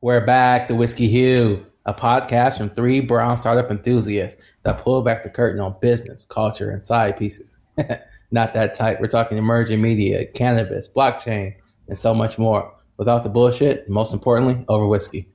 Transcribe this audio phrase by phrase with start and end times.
[0.00, 5.24] We're back, the Whiskey Hue, a podcast from three brown startup enthusiasts that pull back
[5.24, 7.58] the curtain on business, culture, and side pieces.
[8.30, 9.00] Not that type.
[9.00, 11.56] We're talking emerging media, cannabis, blockchain,
[11.88, 12.72] and so much more.
[12.96, 15.28] Without the bullshit, most importantly, over whiskey.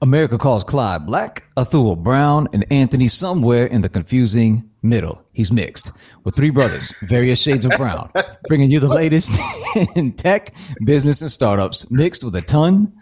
[0.00, 5.24] America calls Clyde black, Athul brown, and Anthony somewhere in the confusing middle.
[5.32, 5.92] He's mixed
[6.24, 8.10] with three brothers, various shades of brown,
[8.48, 9.40] bringing you the latest
[9.96, 10.48] in tech,
[10.84, 12.92] business, and startups, mixed with a ton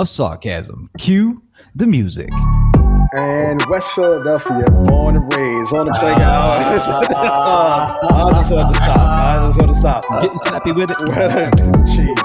[0.00, 0.88] of sarcasm.
[0.96, 1.42] Cue
[1.74, 2.30] the music.
[3.12, 6.24] And West Philadelphia, born and raised on the playground.
[6.24, 6.88] I just
[8.50, 8.98] want to stop.
[8.98, 10.04] I just want to stop.
[10.22, 10.96] Getting snappy with it.
[11.92, 12.16] Jeez.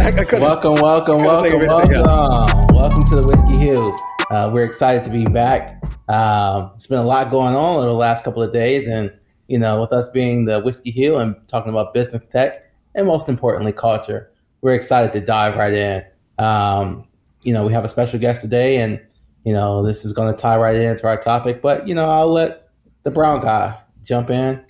[0.00, 2.74] I Welcome, welcome, welcome, think of anything welcome.
[2.74, 3.94] Welcome to the Whiskey Hill.
[4.30, 5.82] Uh, we're excited to be back.
[6.08, 9.12] Um, it's been a lot going on over the last couple of days, and
[9.46, 13.28] you know, with us being the Whiskey Hill and talking about business tech, and most
[13.28, 14.30] importantly, culture,
[14.62, 16.02] we're excited to dive right in.
[16.38, 17.06] Um,
[17.42, 19.00] you know, we have a special guest today, and
[19.44, 21.62] you know, this is going to tie right into our topic.
[21.62, 22.68] But you know, I'll let
[23.02, 24.64] the brown guy jump in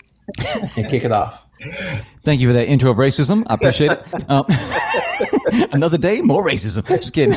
[0.76, 1.44] and kick it off.
[2.22, 3.44] Thank you for that intro of racism.
[3.46, 3.98] I appreciate it.
[4.28, 4.44] Um,
[5.72, 6.86] another day, more racism.
[6.86, 7.34] Just kidding.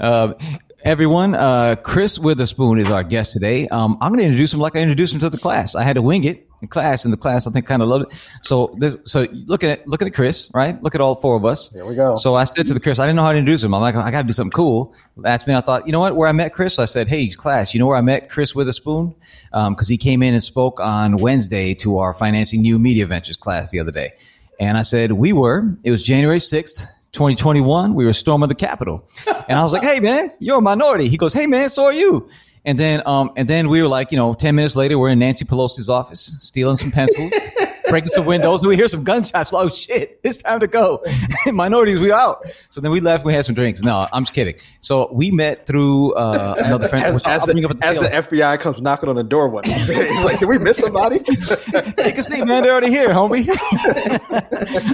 [0.00, 0.34] uh,
[0.84, 3.66] everyone, uh, Chris Witherspoon is our guest today.
[3.68, 5.74] Um, I'm going to introduce him like I introduced him to the class.
[5.74, 8.06] I had to wing it in class, and the class I think kind of loved
[8.06, 8.30] it.
[8.42, 10.80] So, this, so looking at looking at Chris, right?
[10.82, 11.70] Look at all four of us.
[11.70, 12.16] There we go.
[12.16, 13.74] So I said to the Chris, I didn't know how to introduce him.
[13.74, 14.94] I'm like, I got to do something cool.
[15.16, 16.16] Last minute, I thought, you know what?
[16.16, 19.14] Where I met Chris, I said, Hey, class, you know where I met Chris Witherspoon?
[19.52, 23.36] Um, cause he came in and spoke on Wednesday to our financing new media ventures
[23.36, 24.10] class the other day.
[24.58, 27.94] And I said, we were, it was January 6th, 2021.
[27.94, 29.06] We were storming the Capitol.
[29.48, 31.08] And I was like, Hey man, you're a minority.
[31.08, 32.28] He goes, Hey man, so are you.
[32.66, 35.18] And then, um, and then we were like, you know, 10 minutes later, we're in
[35.18, 37.34] Nancy Pelosi's office, stealing some pencils,
[37.90, 39.52] breaking some windows, and we hear some gunshots.
[39.54, 41.02] Oh shit, it's time to go.
[41.52, 42.42] Minorities, we out.
[42.46, 43.82] So then we left, we had some drinks.
[43.82, 44.54] No, I'm just kidding.
[44.80, 47.04] So we met through, uh, another friend.
[47.04, 48.06] As, as the, as the.
[48.06, 52.16] FBI comes knocking on the door one day, he's like, "Did we miss somebody?" Take
[52.16, 52.62] a seat, man.
[52.62, 53.46] They're already here, homie.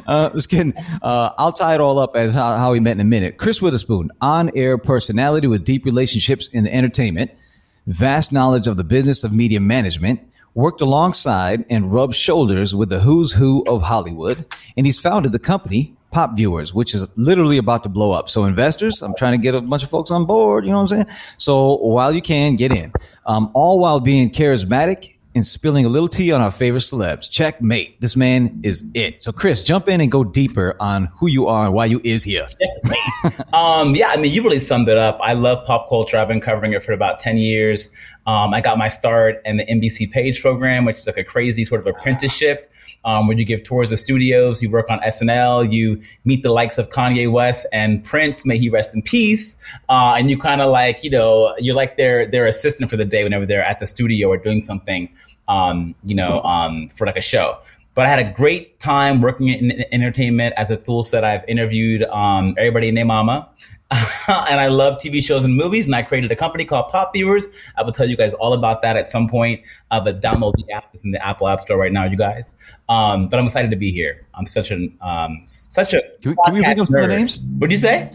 [0.08, 0.74] uh, just kidding.
[1.00, 3.36] Uh, I'll tie it all up as how, how we met in a minute.
[3.36, 7.30] Chris Witherspoon, on-air personality with deep relationships in the entertainment,
[7.92, 10.20] vast knowledge of the business of media management,
[10.54, 14.44] worked alongside and rubbed shoulders with the who's who of Hollywood,
[14.76, 18.28] and he's founded the company Pop Viewers, which is literally about to blow up.
[18.28, 20.64] So investors, I'm trying to get a bunch of folks on board.
[20.64, 21.18] You know what I'm saying?
[21.38, 22.92] So while you can, get in.
[23.26, 27.30] Um, all while being charismatic and spilling a little tea on our favorite celebs.
[27.30, 28.00] Checkmate.
[28.00, 29.22] This man is it.
[29.22, 32.22] So Chris, jump in and go deeper on who you are and why you is
[32.22, 32.46] here.
[33.52, 35.18] Um, yeah, I mean, you really summed it up.
[35.20, 36.16] I love pop culture.
[36.16, 37.92] I've been covering it for about 10 years.
[38.26, 41.64] Um, I got my start in the NBC Page program, which is like a crazy
[41.64, 42.70] sort of apprenticeship
[43.04, 46.78] um, where you give tours of studios, you work on SNL, you meet the likes
[46.78, 49.56] of Kanye West and Prince, may he rest in peace.
[49.88, 53.04] Uh, and you kind of like, you know, you're like their, their assistant for the
[53.04, 55.08] day whenever they're at the studio or doing something,
[55.48, 57.58] um, you know, um, for like a show
[57.94, 60.54] but I had a great time working in, in entertainment.
[60.56, 63.48] As a tool set, I've interviewed um, everybody named Mama.
[64.28, 67.48] and I love TV shows and movies, and I created a company called Pop Viewers.
[67.76, 69.62] I will tell you guys all about that at some point.
[69.90, 72.54] Uh, but download the app; it's in the Apple App Store right now, you guys.
[72.88, 74.24] Um, but I'm excited to be here.
[74.34, 76.02] I'm such an um, such a.
[76.22, 77.40] Can we- can we bring up some of the names?
[77.58, 78.10] What'd you say?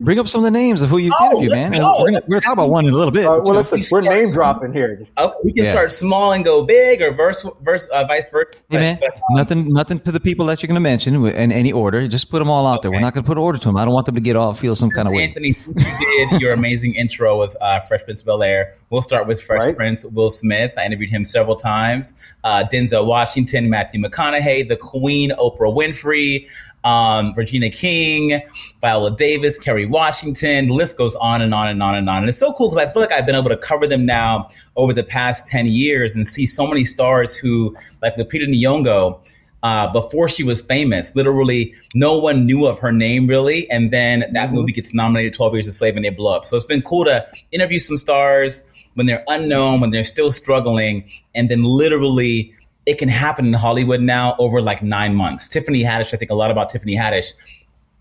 [0.00, 1.74] Bring up some of the names of who you Oh, interviewed, let's man.
[1.74, 1.96] And go.
[2.00, 3.24] we're gonna, we're gonna talk about one in a little bit.
[3.26, 4.96] Uh, well, listen, we we're start- name dropping here.
[5.18, 5.72] Okay, we can Yeah.
[5.72, 8.60] start small and go big, or verse, verse, uh, vice versa.
[8.70, 11.50] Hey man, But- but, nothing, nothing to the people that you're going to mention in
[11.50, 12.06] any order.
[12.06, 12.92] Just put them all out there.
[12.92, 13.76] We're not going to put an order to them.
[13.76, 15.24] I don't want them to get all feel some kind of way.
[15.24, 18.74] Anthony, you did your amazing intro with uh, Fresh Prince of Bel Air.
[18.90, 19.76] We'll start with Fresh Right.
[19.76, 20.74] Prince Will Smith.
[20.78, 22.14] I interviewed him several times.
[22.44, 26.46] Uh, Denzel Washington, Matthew McConaughey, the Queen, Oprah Winfrey,
[26.84, 28.40] um, Regina King,
[28.80, 30.68] Viola Davis, Kerry Washington.
[30.68, 32.18] The list goes on and on and on and on.
[32.18, 34.48] And it's so cool because I feel like I've been able to cover them now
[34.76, 39.20] over the past 10 years and see so many stars who, like Lupita Nyong'o,
[39.62, 41.16] uh, before she was famous.
[41.16, 43.68] Literally, no one knew of her name really.
[43.70, 46.44] And then that movie gets nominated 12 Years a Slave and they blow up.
[46.44, 51.08] So it's been cool to interview some stars when they're unknown, when they're still struggling.
[51.34, 52.54] And then literally,
[52.88, 55.46] it can happen in Hollywood now over like nine months.
[55.48, 57.34] Tiffany Haddish, I think a lot about Tiffany Haddish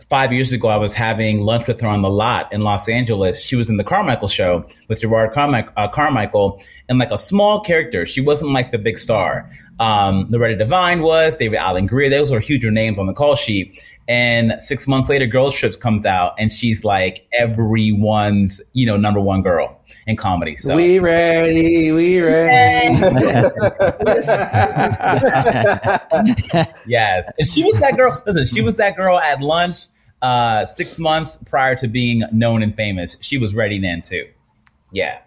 [0.09, 3.41] five years ago, I was having lunch with her on the lot in Los Angeles.
[3.41, 7.59] She was in the Carmichael show with Jerrod Carmichael, uh, Carmichael and like a small
[7.59, 8.05] character.
[8.05, 9.49] She wasn't like the big star.
[9.79, 12.09] Um, Loretta Devine was, David Alan Grier.
[12.09, 13.77] Those were huger names on the call sheet.
[14.07, 19.19] And six months later, Girls Trips comes out and she's like everyone's, you know, number
[19.19, 20.55] one girl in comedy.
[20.55, 22.97] So We ready, we ready.
[26.87, 27.31] yes.
[27.37, 28.21] And she was that girl.
[28.25, 29.77] Listen, she was that girl at lunch.
[30.21, 33.17] uh, six months prior to being known and famous.
[33.21, 34.25] She was ready then too.
[34.91, 35.19] Yeah.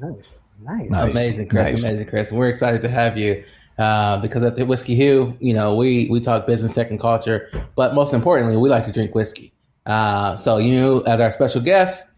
[0.00, 0.38] Nice.
[0.62, 0.90] Nice.
[0.90, 1.10] Nice.
[1.10, 1.64] Amazing, Chris.
[1.72, 1.88] Nice.
[1.88, 2.32] Amazing, Chris.
[2.32, 3.44] We're excited to have you
[3.78, 7.50] uh, because at the Whiskey Hue, you know, we we talk business, tech, and culture,
[7.74, 9.52] but most importantly, we like to drink whiskey.
[9.84, 12.08] Uh, so you, as our special guest,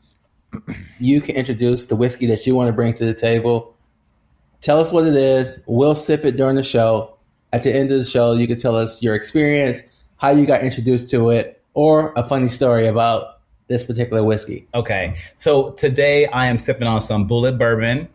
[0.99, 3.75] you can introduce the whiskey that you want to bring to the table.
[4.61, 5.63] Tell us what it is.
[5.67, 7.15] We'll sip it during the show.
[7.53, 9.83] At the end of the show, you can tell us your experience,
[10.17, 14.67] how you got introduced to it, or a funny story about this particular whiskey.
[14.75, 15.17] Okay.
[15.35, 18.09] So today I am sipping on some Bulleit bourbon.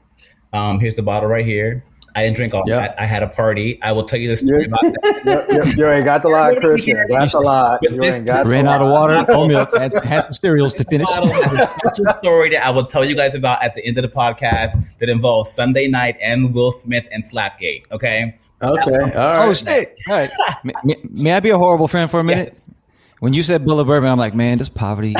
[0.51, 1.83] Um, here's the bottle right here.
[2.15, 2.79] I didn't drink all Yep.
[2.79, 3.01] that.
[3.01, 3.79] I had a party.
[3.81, 4.67] I will tell you the story Yeah.
[4.67, 5.45] about that.
[5.65, 7.03] you, you, you ain't got the lot, Christian.
[7.09, 7.79] That's a lot.
[7.81, 10.73] You this- ain't got Ran the out of water, no milk, had, had some cereals
[10.75, 11.07] to finish.
[11.09, 13.97] bottle has a special story that I will tell you guys about at the end
[13.97, 17.83] of the podcast that involves Sunday night and Will Smith and Slapgate.
[17.91, 18.35] Okay.
[18.61, 18.91] Okay.
[18.91, 19.47] All oh, right.
[19.49, 19.93] Oh shit!
[20.09, 20.29] All right.
[20.63, 22.45] May, may, may I be a horrible friend for a minute?
[22.47, 22.71] Yes.
[23.19, 25.15] When you said Bulleit Bourbon, I'm like, man, this poverty.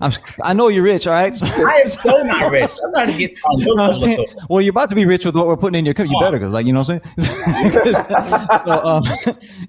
[0.00, 1.34] Motherf- I'm, I know you're rich, all right.
[1.34, 2.70] So, I am so not rich.
[2.84, 4.26] I'm trying to get on you know what I'm saying?
[4.48, 6.06] Well, you're about to be rich with what we're putting in your cup.
[6.08, 7.84] You better, because, like, you know what I'm saying?
[7.94, 9.02] so, um,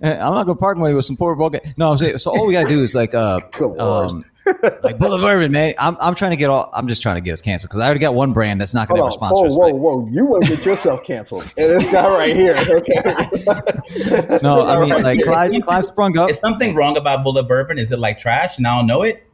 [0.01, 1.55] I'm not gonna park money with some poor broke.
[1.77, 2.17] No, I'm saying.
[2.17, 4.11] So all we gotta do is like, uh, Good Lord.
[4.11, 5.73] um, like Bulleit Bourbon, man.
[5.79, 6.69] I'm, I'm trying to get all.
[6.73, 8.87] I'm just trying to get us canceled because I already got one brand that's not
[8.87, 9.55] gonna Hold ever sponsor Whoa, us.
[9.55, 10.07] whoa, whoa.
[10.11, 11.45] You want to get yourself canceled.
[11.57, 12.55] And this guy right here.
[12.57, 14.37] Okay.
[14.43, 16.29] No, I mean, like Clyde, Clyde sprung up.
[16.29, 17.77] Is something wrong about Bulleit Bourbon?
[17.79, 19.25] Is it like trash and I don't know it?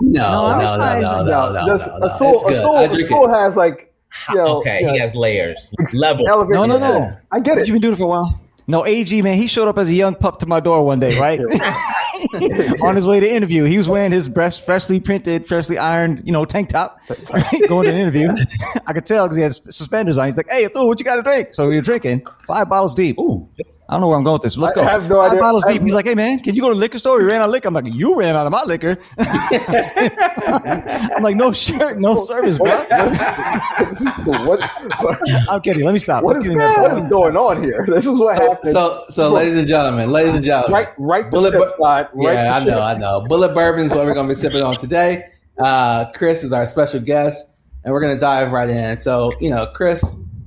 [0.00, 1.76] No, No, no, no, no, no, No, no, no, no, a no.
[1.76, 2.58] stool, It's a good.
[2.62, 3.30] stool, I a drink stool it.
[3.36, 3.92] has like,
[4.30, 6.26] you know, okay, you know, he has layers, level.
[6.28, 6.54] elevated.
[6.54, 6.98] No, no, no.
[6.98, 7.66] Yeah, I get it.
[7.68, 8.40] You've been doing it for a while.
[8.66, 11.18] No, AG man, he showed up as a young pup to my door one day,
[11.18, 11.40] right?
[12.82, 16.32] On his way to interview, he was wearing his breast freshly printed, freshly ironed, you
[16.32, 16.98] know, tank top,
[17.32, 17.44] right?
[17.68, 18.28] going to an interview.
[18.86, 20.26] I could tell because he had suspenders on.
[20.26, 22.94] He's like, "Hey, Abdul, what you got to drink?" So we were drinking five bottles
[22.94, 23.18] deep.
[23.18, 23.48] Ooh,
[23.90, 24.54] I don't know where I'm going with this.
[24.54, 24.82] But let's go.
[24.82, 24.90] I go.
[24.92, 25.40] have no five idea.
[25.40, 25.82] bottles I deep.
[25.82, 27.50] He's like, "Hey man, can you go to the liquor store?" We ran out of
[27.50, 27.66] liquor.
[27.66, 28.96] I'm like, "You ran out of my liquor."
[31.16, 32.68] I'm like, "No shirt, no service, bro."
[34.24, 34.60] what,
[35.00, 35.84] what, I'm kidding.
[35.84, 36.22] Let me stop.
[36.22, 37.86] what Let's is, get into what is going on here?
[37.92, 38.72] This is what So, happened.
[38.72, 41.30] so, so, ladies and gentlemen, ladies and gentlemen, right, right.
[41.30, 42.80] Bullet ship, bu- right yeah, I know.
[42.80, 43.22] I know.
[43.28, 45.28] Bulleit bourbon is what we're going to be sipping on today.
[45.58, 47.52] Uh, Chris is our special guest,
[47.84, 48.96] and we're going to dive right in.
[48.96, 50.04] So, you know, Chris,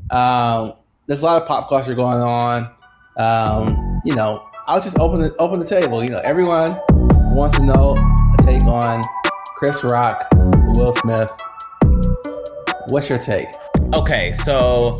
[0.10, 0.74] um,
[1.08, 2.70] there's a lot of pop culture going on.
[3.18, 6.04] Um, you know, I'll just open the open the table.
[6.04, 6.80] You know, everyone
[7.36, 9.02] wants to know a take on
[9.56, 10.28] Chris Rock,
[10.76, 11.32] Will Smith.
[12.90, 13.48] What's your take?
[13.94, 15.00] Okay, so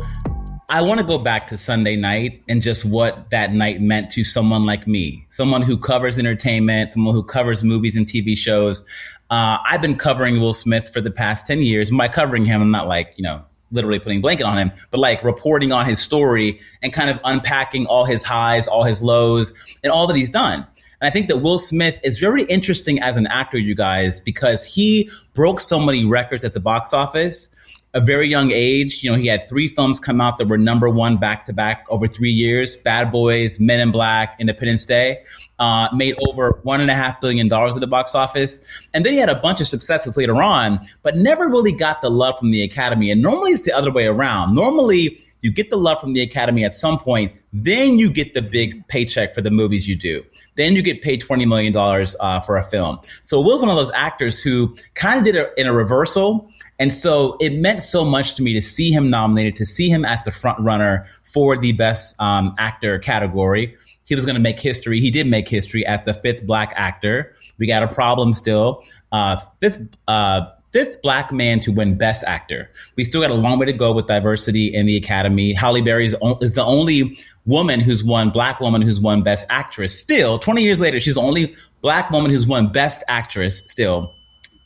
[0.68, 4.24] I want to go back to Sunday night and just what that night meant to
[4.24, 8.86] someone like me, someone who covers entertainment, someone who covers movies and TV shows.
[9.30, 11.90] Uh, I've been covering Will Smith for the past 10 years.
[11.90, 13.42] By covering him, I'm not like, you know,
[13.74, 17.86] literally putting blanket on him, but like reporting on his story and kind of unpacking
[17.86, 20.66] all his highs, all his lows, and all that he's done.
[21.00, 24.64] And I think that Will Smith is very interesting as an actor, you guys, because
[24.64, 27.54] he broke so many records at the box office.
[27.94, 30.90] A very young age, you know, he had three films come out that were number
[30.90, 35.22] one back to back over three years: Bad Boys, Men in Black, Independence Day.
[35.58, 39.12] Uh, made over one and a half billion dollars at the box office, and then
[39.12, 42.50] he had a bunch of successes later on, but never really got the love from
[42.50, 43.10] the Academy.
[43.10, 44.54] And normally it's the other way around.
[44.54, 48.40] Normally you get the love from the Academy at some point, then you get the
[48.40, 50.24] big paycheck for the movies you do.
[50.56, 51.76] Then you get paid $20 million
[52.18, 52.98] uh, for a film.
[53.20, 56.50] So Will's one of those actors who kind of did it in a reversal.
[56.78, 60.04] And so it meant so much to me to see him nominated, to see him
[60.04, 63.76] as the front runner for the best um, actor category.
[64.04, 65.00] He was going to make history.
[65.00, 67.32] He did make history as the fifth black actor.
[67.58, 68.82] We got a problem still.
[69.10, 70.42] Uh, fifth, uh,
[70.74, 72.68] fifth black man to win Best Actor.
[72.96, 75.54] We still got a long way to go with diversity in the Academy.
[75.54, 77.16] Halle Berry is, is the only
[77.46, 79.98] woman who's won, black woman who's won Best Actress.
[79.98, 84.12] Still, 20 years later, she's the only black woman who's won Best Actress still.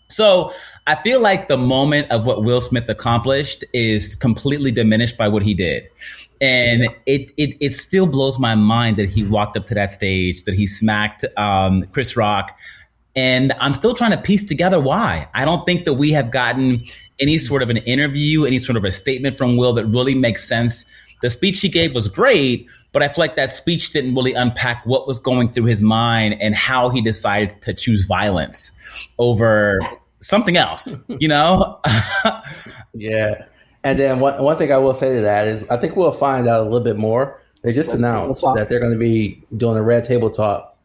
[0.09, 0.53] So
[0.88, 5.42] I feel like the moment of what Will Smith accomplished is completely diminished by what
[5.42, 5.87] he did.
[6.40, 10.45] And it, it, it still blows my mind that he walked up to that stage,
[10.45, 12.59] that he smacked um, Chris Rock.
[13.14, 15.28] And I'm still trying to piece together why.
[15.35, 16.85] I don't think that we have gotten
[17.21, 20.49] any sort of an interview, any sort of a statement from Will that really makes
[20.49, 20.90] sense.
[21.21, 24.87] The speech he gave was great, but I feel like that speech didn't really unpack
[24.87, 28.73] what was going through his mind and how he decided to choose violence
[29.18, 29.80] over
[30.21, 31.81] something else, you know?
[32.95, 33.47] Yeah.
[33.85, 36.49] And then one, one thing I will say to that is I think we'll find
[36.49, 37.41] out a little bit more.
[37.63, 38.57] They just announced talk.
[38.57, 40.77] that they're going to be doing a red table talk.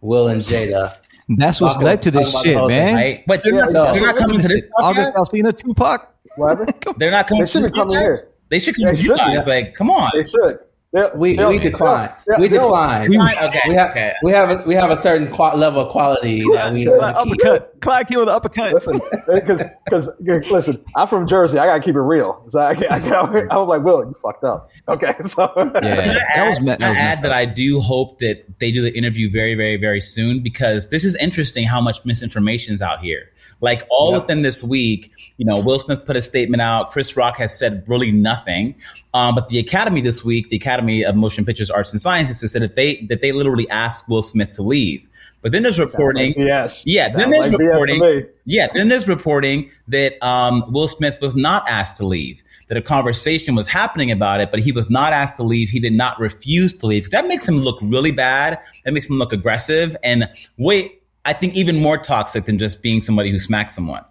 [0.00, 0.94] Will and Jada.
[1.36, 2.94] That's what's led to this shit, the whole thing, man.
[2.96, 3.24] right?
[3.26, 5.42] But they're, Yeah, not, so- they're not coming to this August podcast.
[5.42, 6.14] Alsina, Tupac.
[6.36, 6.66] Whatever.
[6.98, 8.00] They're not coming They to should this be coming podcast?
[8.00, 8.32] here.
[8.50, 9.46] They should come They to you guys.
[9.46, 9.54] yeah.
[9.54, 10.10] Like, come on.
[10.14, 10.58] They should.
[10.90, 12.10] They'll- We they'll- we decline.
[12.26, 13.10] they'll- We they'll- decline.
[13.10, 14.12] We- Okay, We have okay.
[14.22, 16.86] we have a, we have a certain qua- level of quality that we.
[16.86, 17.80] Clyde, uppercut.
[17.82, 18.72] Clyde came with an uppercut.
[18.72, 18.94] Listen,
[19.30, 21.58] eh, because because eh, listen, I'm from Jersey.
[21.58, 22.42] I gotta keep it real.
[22.48, 24.70] So I, I, I, I was like, Will, you fucked up.
[24.88, 27.32] Okay, so Yeah, Can I that was add, that I was add that.
[27.32, 31.14] I do hope that they do the interview very, very, very soon because this is
[31.16, 33.28] interesting how much misinformation is out here.
[33.60, 34.22] Like all Yep.
[34.22, 36.90] within this week, you know, Will Smith put a statement out.
[36.90, 38.74] Chris Rock has said really nothing.
[39.14, 42.52] Um, but the Academy this week, the Academy of Motion Pictures Arts and Sciences, has
[42.52, 45.08] said that they that they literally asked Will Smith to leave.
[45.40, 46.34] But then there's reporting.
[46.36, 48.26] yes, Yeah, then there's like reporting.
[48.44, 52.42] Yeah, then there's reporting that um, Will Smith was not asked to leave.
[52.68, 55.68] That a conversation was happening about it, but he was not asked to leave.
[55.68, 57.08] He did not refuse to leave.
[57.10, 58.58] That makes him look really bad.
[58.84, 60.97] That makes him look aggressive and wait.
[61.28, 64.02] I think even more toxic than just being somebody who smacks someone.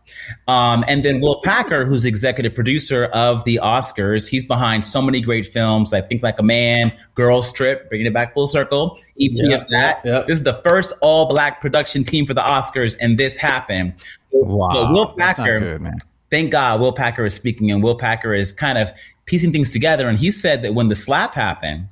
[0.48, 5.20] Um, and then Will Packer, who's executive producer of the Oscars, he's behind so many
[5.20, 9.32] great films like Think Like a Man, Girls Trip, bringing it back full circle, EP
[9.34, 10.02] Yep, of that.
[10.04, 10.28] yep, yep.
[10.28, 13.94] This is the first all black production team for the Oscars, and this happened.
[14.32, 15.94] Wow, So Will Packer, good, man.
[16.30, 18.92] thank God Will Packer is speaking, and Will Packer is kind of
[19.26, 20.08] piecing things together.
[20.08, 21.88] And he said that when the slap happened,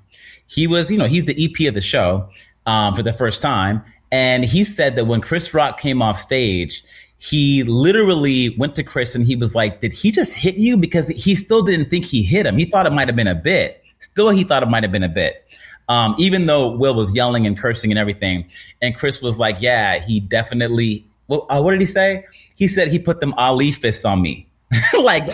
[0.46, 2.30] he was, you know, he's the EP of the show
[2.68, 3.82] um, for the first time.
[4.16, 6.86] And he said that when Chris Rock came off stage,
[7.18, 10.78] he literally went to Chris and he was like, Did he just hit you?
[10.78, 12.58] Because he still didn't think he hit him.
[12.58, 13.84] He thought it might have been a bit.
[14.00, 15.44] Still, he thought it might have been a bit.
[15.90, 18.46] Um, even though Will was yelling and cursing and everything.
[18.82, 21.06] And Chris was like, Yeah, he definitely.
[21.28, 22.26] Well, uh, what did he say?
[22.56, 24.48] He said he put them Ali fists on me.
[25.02, 25.28] like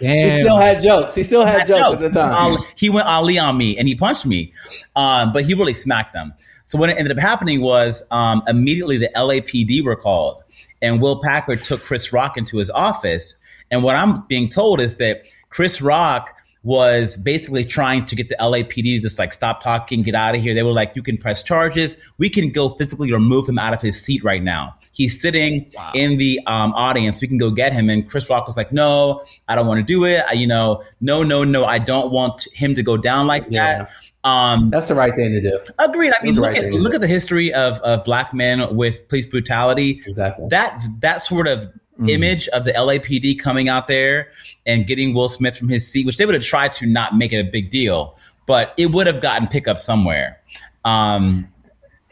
[0.00, 1.14] He still had jokes.
[1.14, 2.32] He still had jokes at the time.
[2.32, 4.52] Ali- he went Ali on me and he punched me,
[4.96, 6.32] um, but he really smacked them.
[6.68, 10.42] So what ended up happening was um, immediately the LAPD were called,
[10.82, 13.40] and Will Packer took Chris Rock into his office.
[13.70, 18.36] And what I'm being told is that Chris Rock was basically trying to get the
[18.40, 20.54] LAPD to just like stop talking, get out of here.
[20.54, 21.96] They were like, "You can press charges.
[22.18, 24.76] We can go physically remove him out of his seat right now.
[24.92, 27.20] He's sitting in the um, audience.
[27.20, 29.84] We can go get him." And Chris Rock was like, "No, I don't want to
[29.84, 30.22] do it.
[30.28, 31.64] I, you know, no, no, no.
[31.64, 33.84] I don't want him to go down like Yeah.
[33.84, 33.90] that."
[34.28, 35.58] Um, That's the right thing to do.
[35.78, 36.12] agreed.
[36.12, 39.26] I mean, look right at look at the history of of black men with police
[39.26, 40.48] brutality Exactly.
[40.50, 42.10] that that sort of Mm-hmm.
[42.10, 44.28] image of the LAPD coming out there
[44.64, 47.32] and getting Will Smith from his seat, which they would have tried to not make
[47.32, 50.40] it a big deal, but it would have gotten pickup somewhere.
[50.84, 51.48] Um,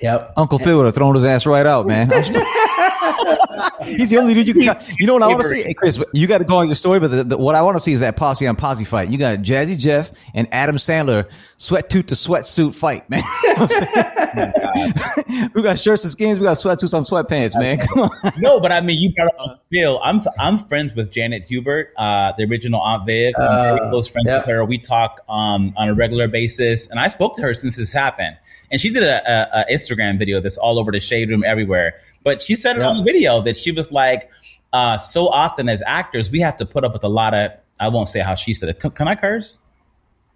[0.02, 0.34] Yep.
[0.36, 2.08] Uncle Phil would have thrown his ass right out, man.
[3.96, 4.74] He's the only dude you can.
[4.74, 4.92] Cut.
[4.98, 6.02] You know what I want to see, hey, Chris?
[6.12, 7.92] You got to go on your story, but the, the, what I want to see
[7.92, 9.08] is that posse on posse fight.
[9.08, 13.22] You got Jazzy Jeff and Adam Sandler sweat tooth to sweatsuit fight, man.
[15.54, 16.38] we got shirts and skins.
[16.38, 17.78] We got sweatsuits on sweatpants, man.
[17.78, 18.10] Come on.
[18.38, 20.00] no, but I mean, you brought up Phil.
[20.02, 23.34] I'm I'm friends with Janet Hubert, uh, the original Aunt Viv.
[23.38, 24.42] I'm Uh, very close friends yep.
[24.42, 24.64] with her.
[24.64, 28.36] We talk um, on a regular basis, and I spoke to her since this happened.
[28.70, 31.94] And she did a, a, a Instagram video that's all over the shade room everywhere.
[32.24, 34.30] But she said it on the video that she was like,
[34.72, 37.52] uh, so often as actors, we have to put up with a lot of.
[37.78, 38.80] I won't say how she said it.
[38.80, 39.60] Can, can I curse?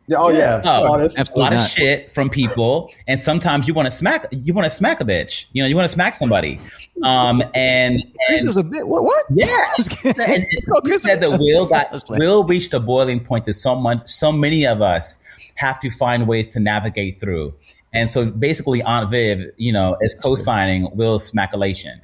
[0.07, 3.75] Yeah, oh yeah, Yeah, Oh, a Absolutely lot of shit from people, and sometimes you
[3.75, 4.27] want to smack.
[4.33, 5.47] You want to smack a bitch.
[5.53, 6.59] You know, you want to smack somebody.
[7.05, 8.89] Um, and, Chris is a bit.
[8.89, 9.05] What?
[9.05, 9.25] what?
[9.31, 10.21] yeah, Just kidding.
[10.21, 12.05] and, and No, he Chris- said that Will got Let's.
[12.09, 15.21] Will reached a boiling point that so much, so many of us
[15.55, 17.55] have to find ways to navigate through.
[17.95, 22.03] And so basically, Aunt Viv, you know, is co-signing Will's smackulation.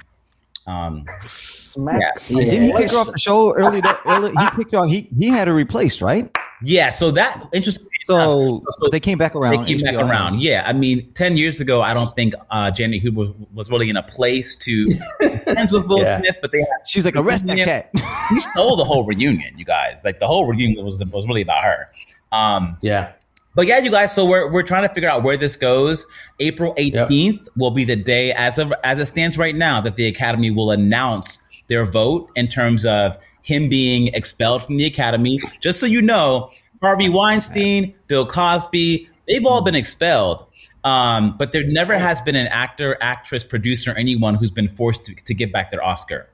[0.67, 1.99] Um, Smack.
[2.29, 2.39] yeah.
[2.49, 3.79] Didn't he kick her off the show early?
[3.81, 4.89] That, early he kicked her off.
[4.89, 6.29] He he had her replaced, right?
[6.63, 7.87] yeah, so that interesting.
[8.05, 9.63] So So they came back around.
[9.65, 10.09] They came back HBO.
[10.09, 10.41] around.
[10.41, 13.95] Yeah, I mean, ten years ago, I don't think uh, Janet Hubert was really in
[13.97, 14.85] a place to
[15.19, 16.17] be friends with Will Yeah.
[16.19, 17.89] Smith, but they She's like, arrest that cat.
[17.93, 19.57] he stole the whole reunion.
[19.57, 21.89] You guys, like the whole reunion was was really about her.
[22.31, 23.11] Um, Yeah.
[23.57, 24.13] But yeah, you guys.
[24.13, 26.05] So we're we're trying to figure out where this goes.
[26.39, 30.07] April eighteenth will be the day, as of as it stands right now, that the
[30.07, 35.39] Academy will announce their vote in terms of him being expelled from the Academy.
[35.59, 36.51] Just so you know,
[36.83, 40.45] Harvey Weinstein, Bill Cosby, they've all been expelled.
[40.83, 45.15] Um, but there never has been an actor, actress, producer, anyone who's been forced to,
[45.15, 46.29] to give back their Oscar.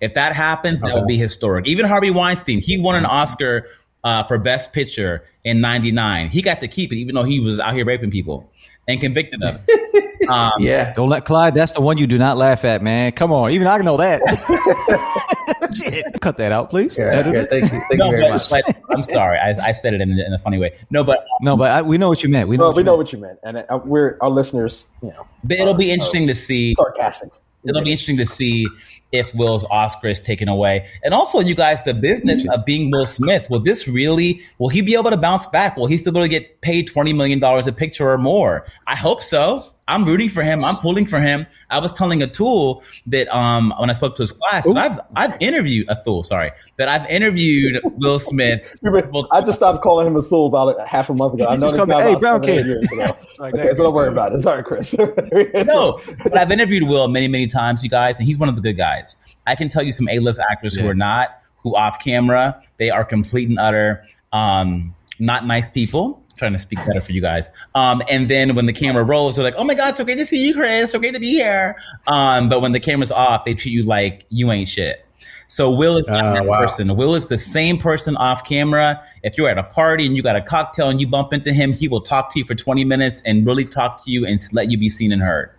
[0.00, 1.66] If that happens, that would be historic.
[1.66, 3.66] Even Harvey Weinstein, he won an Oscar
[4.04, 6.30] uh, for Best Picture in '99.
[6.30, 8.50] He got to keep it, even though he was out here raping people
[8.88, 9.50] and convicted of.
[9.68, 10.28] it.
[10.28, 10.92] Um, Yeah.
[10.92, 11.54] Don't let Clyde.
[11.54, 13.12] That's the one you do not laugh at, man.
[13.12, 14.20] Come on, even I know that.
[15.74, 16.20] Shit.
[16.20, 16.98] Cut that out, please.
[16.98, 17.80] Yeah, yeah, thank you.
[17.88, 18.64] Thank no, you very but, much.
[18.66, 20.76] but I'm sorry, I, I said it in, in a funny way.
[20.90, 22.48] No, but No, but I, we know what you meant.
[22.48, 22.64] We know.
[22.64, 22.98] Well, what we you know meant.
[22.98, 24.88] what you meant, and uh, we're our listeners.
[25.02, 26.74] You know, but it'll be interesting to see.
[26.74, 27.32] sarcastic.
[27.64, 28.66] It'll be interesting to see
[29.12, 30.86] if Will's Oscar is taken away.
[31.02, 34.80] And also, you guys, the business of being Will Smith, will this really, will he
[34.82, 35.76] be able to bounce back?
[35.76, 38.66] Will he still be able to get paid $20 million a picture or more?
[38.86, 39.64] I hope so.
[39.90, 40.64] I'm rooting for him.
[40.64, 41.46] I'm pulling for him.
[41.68, 45.88] I was telling Atul that um, when I spoke to his class, I've I've interviewed
[45.88, 48.76] Atul, sorry, that I've interviewed Will Smith.
[49.32, 51.46] I just stopped calling him a Atul about half a month ago.
[51.48, 52.60] I know just called me, this hey, guy Brown about seven, Kid.
[52.60, 54.40] eight years Okay, so don't worry about it.
[54.40, 54.96] Sorry, Chris.
[54.98, 58.62] no, but I've interviewed Will many, many times, you guys, and he's one of the
[58.62, 59.16] good guys.
[59.46, 63.04] I can tell you some A-list actors who are not, who off camera, they are
[63.04, 66.19] complete and utter, um, not nice people.
[66.40, 67.50] Trying to speak better for you guys.
[67.74, 70.24] Um, and then when the camera rolls, they're like, "Oh my god, so great to
[70.24, 70.90] see you, Chris.
[70.90, 74.24] So great to be here." Um, but when the camera's off, they treat you like
[74.30, 75.04] you ain't shit.
[75.48, 76.60] So Will is not Oh, that wow.
[76.60, 76.96] person.
[76.96, 79.02] Will is the same person off camera.
[79.22, 81.72] If you're at a party and you got a cocktail and you bump into him,
[81.72, 84.70] he will talk to you for 20 minutes and really talk to you and let
[84.70, 85.50] you be seen and heard.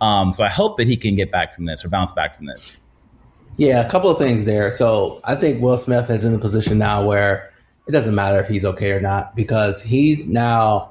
[0.00, 2.46] Um, so I hope that he can get back from this or bounce back from
[2.46, 2.80] this.
[3.58, 4.70] Yeah, a couple of things there.
[4.70, 7.51] So I think Will Smith is in a position now where
[7.86, 10.90] it doesn't matter if he's okay or not because he's now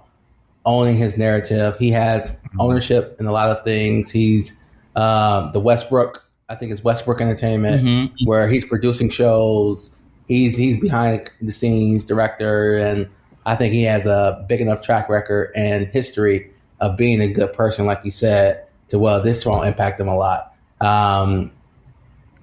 [0.65, 1.75] owning his narrative.
[1.79, 4.12] He has ownership in a lot of things.
[4.12, 4.63] He's
[4.95, 8.12] um, the Westbrook, I think it's Westbrook Entertainment, Mhm.
[8.25, 9.89] where he's producing shows.
[10.27, 13.07] He's he's behind the scenes director, and
[13.45, 17.53] I think he has a big enough track record and history of being a good
[17.53, 20.53] person, like you said, to well, this won't impact him a lot.
[20.81, 21.51] Um,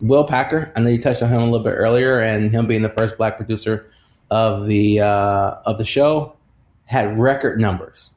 [0.00, 2.82] Will Packer, I know you touched on him a little bit earlier, and him being
[2.82, 3.86] the first black producer
[4.30, 6.36] of the uh, of the show
[6.84, 8.12] had record numbers.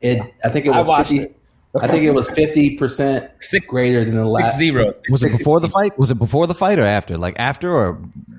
[0.00, 1.24] It, I think it was watched fifty.
[1.26, 1.36] it.
[1.80, 4.58] I think it was fifty percent Six, greater than the six last.
[4.58, 5.02] zeros.
[5.10, 5.98] Was it 60 before the fight?
[5.98, 7.18] Was it before the fight or after?
[7.18, 7.94] Like after or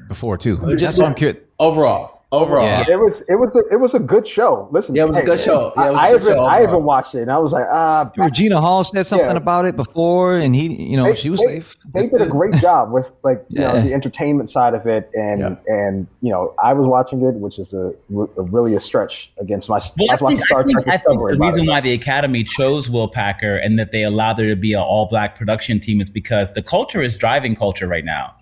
[0.07, 0.57] before too?
[0.57, 1.39] just- That's what I'm curious.
[1.59, 2.16] overall.
[2.33, 2.83] Overall, Yeah.
[2.89, 4.67] It was it was a it was a good show.
[4.71, 5.71] Listen, Yeah, it was a good show.
[5.77, 6.63] Yeah, it was a I, I good even show I overall.
[6.73, 9.37] even watched it and I was like, ah, Regina Hall said something Yeah.
[9.37, 11.77] about it before, and he, you know, they, she was they, safe.
[11.93, 15.09] They That's did a great job with like you know the entertainment side of it,
[15.13, 15.55] and Yeah.
[15.67, 17.93] and you know I was watching it, which is a,
[18.37, 19.79] a really a stretch against my.
[19.97, 21.33] Well, I I was watching think, Star I, think, Trek I think Discovery.
[21.37, 21.69] the reason it.
[21.69, 25.05] why the Academy chose Will Packer and that they allowed there to be an all
[25.07, 28.35] black production team is because the culture is driving culture right now.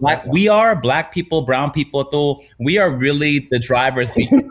[0.00, 2.06] Black, we are black people, brown people.
[2.10, 4.50] Though we are really the drivers behind,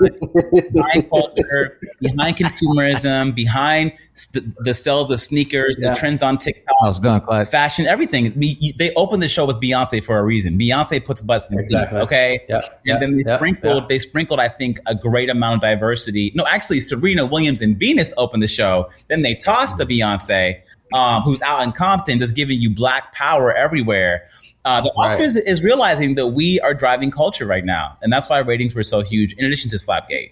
[0.74, 5.90] behind culture, behind consumerism, behind st- the sales of sneakers, Yeah.
[5.90, 7.50] the trends on TikTok, I was done, Clyde.
[7.50, 8.32] fashion, everything.
[8.38, 10.58] Me- you- They opened the show with Beyonce for a reason.
[10.58, 12.42] Beyonce puts butts in seats, okay?
[12.48, 13.90] Yep, And yep, then they yep, sprinkled, yep.
[13.90, 16.32] they sprinkled, I think, a great amount of diversity.
[16.36, 18.90] No, actually, Serena Williams and Venus opened the show.
[19.10, 20.56] Then they tossed to Beyonce,
[20.94, 24.24] um, who's out in Compton, just giving you black power everywhere.
[24.66, 25.18] Uh, the Right.
[25.20, 28.84] Oscars is realizing that we are driving culture right now, and that's why ratings were
[28.84, 29.34] so huge.
[29.34, 30.32] In addition to Slapgate,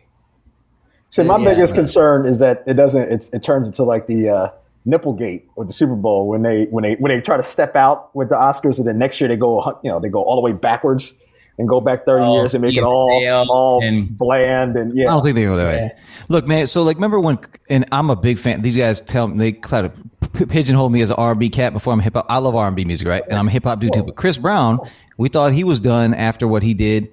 [1.10, 1.84] So my Yeah, biggest man.
[1.84, 3.12] concern is that it doesn't.
[3.12, 4.48] It, it turns into like the uh,
[4.88, 8.16] Nipplegate or the Super Bowl when they when they when they try to step out
[8.16, 10.42] with the Oscars and then next year they go you know they go all the
[10.42, 11.14] way backwards
[11.60, 15.10] and go back thirty Oh, years and make it all all and- bland and yeah.
[15.10, 15.92] I don't think they go that way.
[16.30, 16.66] Look, man.
[16.68, 17.38] So, like, remember when?
[17.70, 18.62] And I'm a big fan.
[18.62, 20.02] These guys tell me they try to p-
[20.34, 22.26] pigeonhole me as an R&B cat before I'm hip hop.
[22.30, 23.24] I love R&B music, right?
[23.30, 24.04] And I'm a hip hop dude too.
[24.04, 24.80] But Chris Brown,
[25.18, 27.10] we thought he was done after what he did.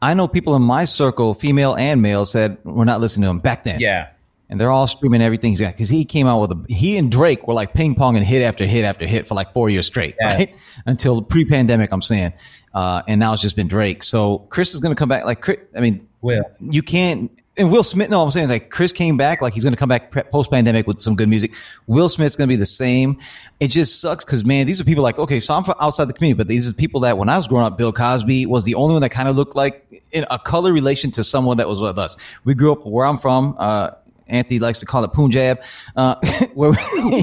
[0.00, 3.38] I know people in my circle, female and male, said we're not listening to him
[3.40, 3.80] back then.
[3.80, 4.10] yeah,
[4.48, 7.10] and they're all streaming everything he's got because he came out with a he and
[7.10, 10.14] Drake were like ping ponging hit after hit after hit for like four years straight,
[10.20, 10.38] Yes.
[10.38, 10.82] right?
[10.86, 12.32] Until pre-pandemic, I'm saying,
[12.72, 14.02] uh, and now it's just been Drake.
[14.04, 15.24] So Chris is going to come back.
[15.24, 17.30] Like, Chris- I mean, well, you can't.
[17.58, 19.78] And Will Smith, no, I'm saying is like Chris came back, like he's going to
[19.78, 21.52] come back post pandemic with some good music.
[21.86, 23.18] Will Smith's going to be the same.
[23.58, 26.12] It just sucks because man, these are people like okay, so I'm from outside the
[26.12, 28.76] community, but these are people that when I was growing up, Bill Cosby was the
[28.76, 31.80] only one that kind of looked like in a color relation to someone that was
[31.80, 32.38] with us.
[32.44, 33.56] We grew up where I'm from.
[33.58, 33.90] Uh,
[34.28, 35.62] Anthony likes to call it Punjab,
[35.96, 36.14] uh,
[36.54, 36.72] where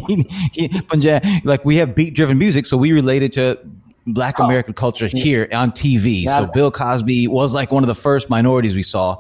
[0.08, 3.60] he, he, Punjab, like we have beat driven music, so we related to
[4.08, 6.24] Black American culture here on TV.
[6.24, 6.38] Yeah.
[6.38, 9.17] So Bill Cosby was like one of the first minorities we saw.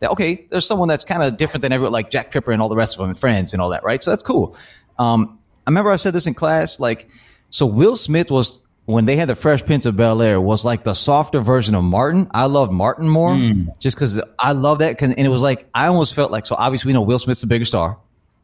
[0.00, 2.68] That okay, there's someone that's kind of different than everyone, like Jack Tripper and all
[2.68, 4.02] the rest of them, and Friends and all that, right?
[4.02, 4.56] So that's cool.
[4.98, 7.08] Um, I remember I said this in class, like,
[7.50, 10.84] so Will Smith was when they had the Fresh Prince of Bel Air was like
[10.84, 12.28] the softer version of Martin.
[12.32, 13.34] I love Martin more,
[13.78, 16.54] just because I love that, and it was like I almost felt like so.
[16.58, 17.98] Obviously, we know Will Smith's the bigger star.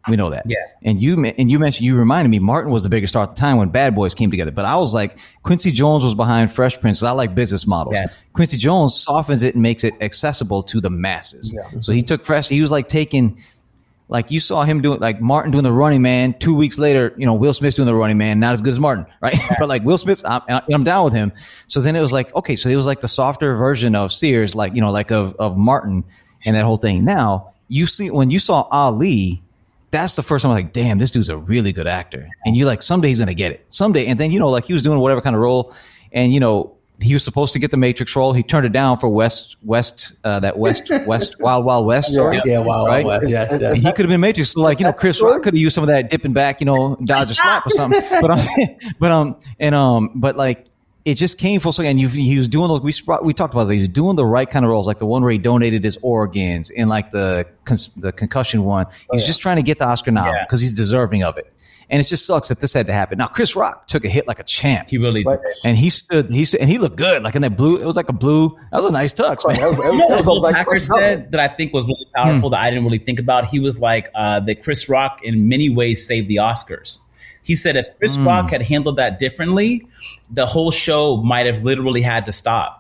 [0.08, 0.44] We know that.
[0.46, 0.64] Yeah.
[0.82, 3.36] And you and you mentioned you reminded me Martin was the biggest star at the
[3.36, 4.52] time when Bad Boys came together.
[4.52, 7.02] But I was like Quincy Jones was behind Fresh Prince.
[7.02, 7.96] I like business models.
[7.96, 8.06] Yeah.
[8.32, 11.54] Quincy Jones softens it and makes it accessible to the masses.
[11.80, 12.48] So he took Fresh.
[12.48, 13.38] He was like taking
[14.10, 16.32] like you saw him doing like Martin doing the Running Man.
[16.32, 18.80] Two weeks later, you know Will Smith's doing the Running Man, not as good as
[18.80, 19.36] Martin, right?
[19.58, 21.32] but like Will Smith's, I'm, I'm down with him.
[21.68, 24.54] So then it was like okay, so it was like the softer version of Sears,
[24.54, 26.04] like you know, like of of Martin
[26.44, 27.04] and that whole thing.
[27.04, 29.42] Now you see when you saw Ali,
[29.90, 32.28] that's the first time I'm like, damn, this dude's a really good actor.
[32.44, 33.64] And you're like, someday he's gonna get it.
[33.68, 34.06] Someday.
[34.06, 35.74] And then, you know, like he was doing whatever kind of role.
[36.12, 38.32] And, you know, he was supposed to get the Matrix role.
[38.32, 42.14] He turned it down for West, West, uh, that West, West, Wild, Wild West.
[42.14, 42.42] Yeah.
[42.44, 43.04] Yeah, Wild Right?
[43.04, 43.30] Wild West.
[43.30, 43.82] Yes, yes.
[43.82, 44.50] he could have been Matrix.
[44.50, 46.66] So like, you know, Chris Rock could have used some of that dipping back, you
[46.66, 48.02] know, dodge a slap or something.
[48.20, 48.40] But um,
[48.98, 50.66] but um, and um, but like,
[51.10, 51.90] it just came full circle.
[51.90, 52.80] And you, he was doing those.
[52.82, 52.92] We
[53.22, 53.74] we talked about this.
[53.74, 55.98] He was doing the right kind of roles, like the one where he donated his
[56.02, 58.86] organs, and like the cons- the concussion one.
[59.12, 60.44] He's just trying to get the Oscar nom Yeah.
[60.44, 61.52] because he's deserving of it.
[61.92, 63.18] And it just sucks that this had to happen.
[63.18, 64.88] Now, Chris Rock took a hit like a champ.
[64.88, 65.40] He really did.
[65.64, 67.78] and he stood, he stood, and he looked good, like in that blue.
[67.78, 68.50] It was like a blue.
[68.70, 69.56] That was a nice tux, man.
[69.58, 72.06] that was- You know that what was like Packer said that I think was really
[72.14, 73.46] powerful that I didn't really think about?
[73.46, 77.00] He was like uh, that Chris Rock in many ways saved the Oscars.
[77.42, 79.86] He said if Chris Rock had handled that differently,
[80.30, 82.76] the whole show might have literally had to stop.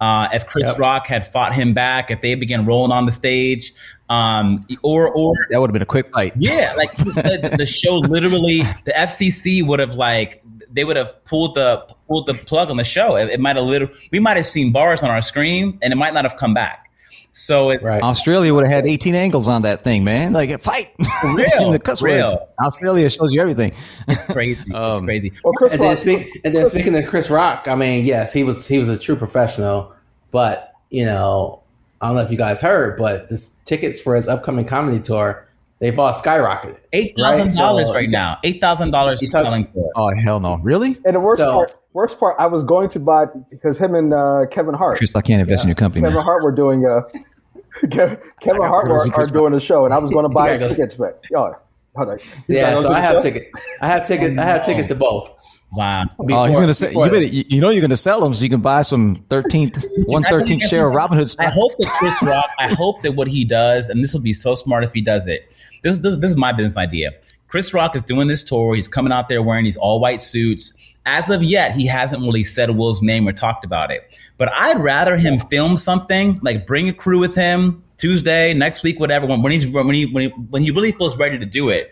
[0.00, 0.78] Uh, if Chris Yep.
[0.78, 3.72] Rock had fought him back, if they began rolling on the stage,
[4.08, 6.32] um, or or That would have been a quick fight.
[6.36, 11.24] yeah, like he said, the show literally, the FCC would have like they would have
[11.24, 13.16] pulled the pulled the plug on the show.
[13.16, 15.96] It, it might have literally, we might have seen bars on our screen, and it
[15.96, 16.87] might not have come back.
[17.32, 18.02] So it, Right.
[18.02, 20.32] Australia would have had 18 angles on that thing, man.
[20.32, 20.92] Like fight.
[21.36, 22.24] real, the cuss real.
[22.26, 22.34] words.
[22.64, 23.72] Australia shows you everything.
[24.08, 24.64] it's crazy.
[24.66, 25.32] it's Um, crazy.
[25.44, 28.44] Well, Chris And then, speak, and then speaking of Chris Rock, I mean, yes, he
[28.44, 29.92] was he was a true professional,
[30.30, 31.62] but you know,
[32.00, 35.47] I don't know if you guys heard, but the tickets for his upcoming comedy tour,
[35.80, 36.80] they've all skyrocketed.
[36.92, 38.38] Eight thousand dollars So- right now.
[38.44, 39.86] Eight thousand dollars You talk- selling for.
[39.86, 39.92] it.
[39.96, 40.58] Oh hell no!
[40.62, 43.94] Really, and the worst So- part, worst part, I was going to buy because him
[43.94, 46.02] and uh, Kevin Hart, Chris, I can't invest in your company.
[46.02, 46.24] Kevin Man.
[46.24, 47.02] Hart were doing uh,
[47.84, 50.28] Kev- Kevin Hart go were, see are doing a show, and I was going to
[50.28, 51.54] buy You gotta tickets, but yo,
[51.96, 52.18] hold on.
[52.48, 53.46] Yeah, so I have tickets.
[53.80, 54.36] I have tickets.
[54.38, 55.30] I have tickets to both.
[55.72, 56.04] Wow.
[56.18, 57.24] Oh, he's gonna say you better.
[57.24, 60.62] You you know you're gonna sell them so you can buy some 13th, one thirteenth
[60.62, 62.46] share of Robinhood I hope that Chris Rock.
[62.58, 65.26] I hope that what he does, and this will be so smart if he does
[65.26, 65.54] it.
[65.82, 67.12] This this, this is my business idea.
[67.48, 68.74] Chris Rock is doing this tour.
[68.74, 70.96] He's coming out there wearing these all white suits.
[71.06, 74.20] As of yet, he hasn't really said Will's name or talked about it.
[74.36, 79.00] But I'd rather him film something, like bring a crew with him Tuesday, next week,
[79.00, 79.26] whatever.
[79.26, 81.90] When, when he's when he when he when he really feels ready to do it,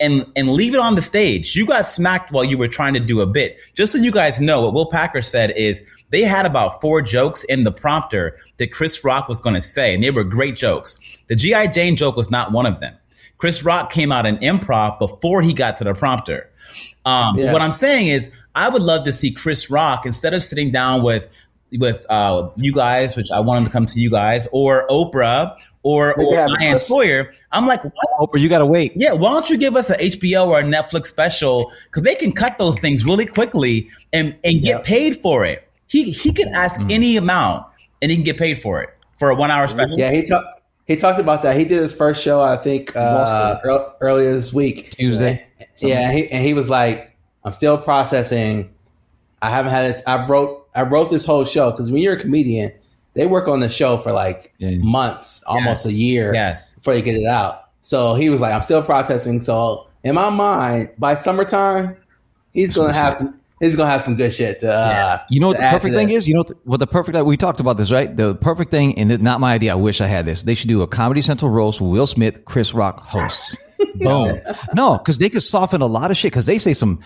[0.00, 1.56] and and leave it on the stage.
[1.56, 3.58] You got smacked while you were trying to do a bit.
[3.74, 7.44] Just so you guys know, what Will Packer said is they had about four jokes
[7.44, 11.22] in the prompter that Chris Rock was going to say, and they were great jokes.
[11.28, 12.96] The GI Jane joke was not one of them.
[13.38, 16.50] Chris Rock came out in improv before he got to the prompter.
[17.04, 17.52] Um, Yeah.
[17.52, 21.02] What I'm saying is, I would love to see Chris Rock instead of sitting down
[21.02, 21.26] with
[21.78, 25.58] with uh, you guys, which I want him to come to you guys, or Oprah,
[25.82, 27.32] or, or can Diane Sawyer.
[27.50, 28.92] I'm like, why Oprah, you gotta wait.
[28.94, 31.70] yeah, why don't you give us an HBO or a Netflix special?
[31.86, 34.84] Because they can cut those things really quickly and, and get Yep.
[34.84, 35.68] paid for it.
[35.88, 37.66] He he can ask any amount
[38.00, 39.98] and he can get paid for it for a one hour special.
[39.98, 40.55] Yeah, he talked.
[40.86, 41.56] He talked about that.
[41.56, 45.44] He did his first show, I think, uh, ear- earlier this week, Tuesday.
[45.78, 48.70] Yeah, he, and he was like, "I'm still processing.
[49.42, 50.02] I haven't had it.
[50.06, 50.66] I wrote.
[50.74, 52.70] I wrote this whole show because when you're a comedian,
[53.14, 54.76] they work on the show for like Yeah.
[54.82, 55.86] months, almost Yes.
[55.86, 56.76] a year, Yes.
[56.76, 57.62] before you get it out.
[57.80, 61.96] So he was like, "I'm still processing." So in my mind, by summertime,
[62.52, 63.40] he's gonna have some.
[63.60, 64.70] He's gonna have some good shit to.
[64.70, 66.16] Uh, You know what the perfect thing this.
[66.18, 66.28] is?
[66.28, 68.14] You know what the, what the perfect we talked about this, right?
[68.14, 69.72] The perfect thing, and it's not my idea.
[69.72, 70.42] I wish I had this.
[70.42, 71.80] They should do a Comedy Central roast.
[71.80, 73.56] Will Smith, Chris Rock hosts.
[73.96, 74.40] Boom.
[74.74, 76.32] No, because they could soften a lot of shit.
[76.32, 77.00] Because they say some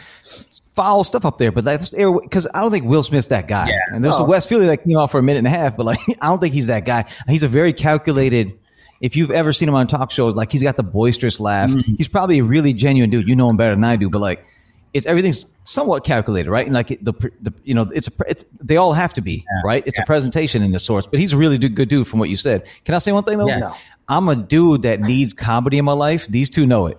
[0.72, 3.68] foul stuff up there, but that's because I don't think Will Smith's that guy.
[3.68, 3.78] Yeah.
[3.94, 5.86] And there's a West Philly that came out for a minute and a half, but
[5.86, 7.04] like I don't think he's that guy.
[7.28, 8.58] He's a very calculated.
[9.00, 11.72] If you've ever seen him on talk shows, like he's got the boisterous laugh.
[11.96, 13.28] He's probably a really genuine dude.
[13.28, 14.44] You know him better than I do, but like
[14.92, 16.66] it's everything's somewhat calculated, right?
[16.66, 19.82] And like the, the you know it's a it's they all have to be right.
[19.86, 22.28] It's a presentation in the source, but he's a really do- good dude from what
[22.28, 22.68] you said.
[22.84, 23.46] Can I say one thing though?
[23.46, 23.58] Yeah.
[23.60, 23.70] No.
[24.08, 26.26] I'm a dude that needs comedy in my life.
[26.26, 26.98] These two know it.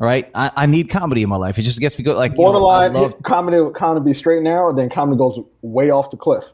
[0.00, 1.58] All right, I, I need comedy in my life.
[1.58, 4.14] It just gets me go like you know, I Borderline love- hit comedy, comedy be
[4.14, 6.52] straight now, then comedy goes way off the cliff.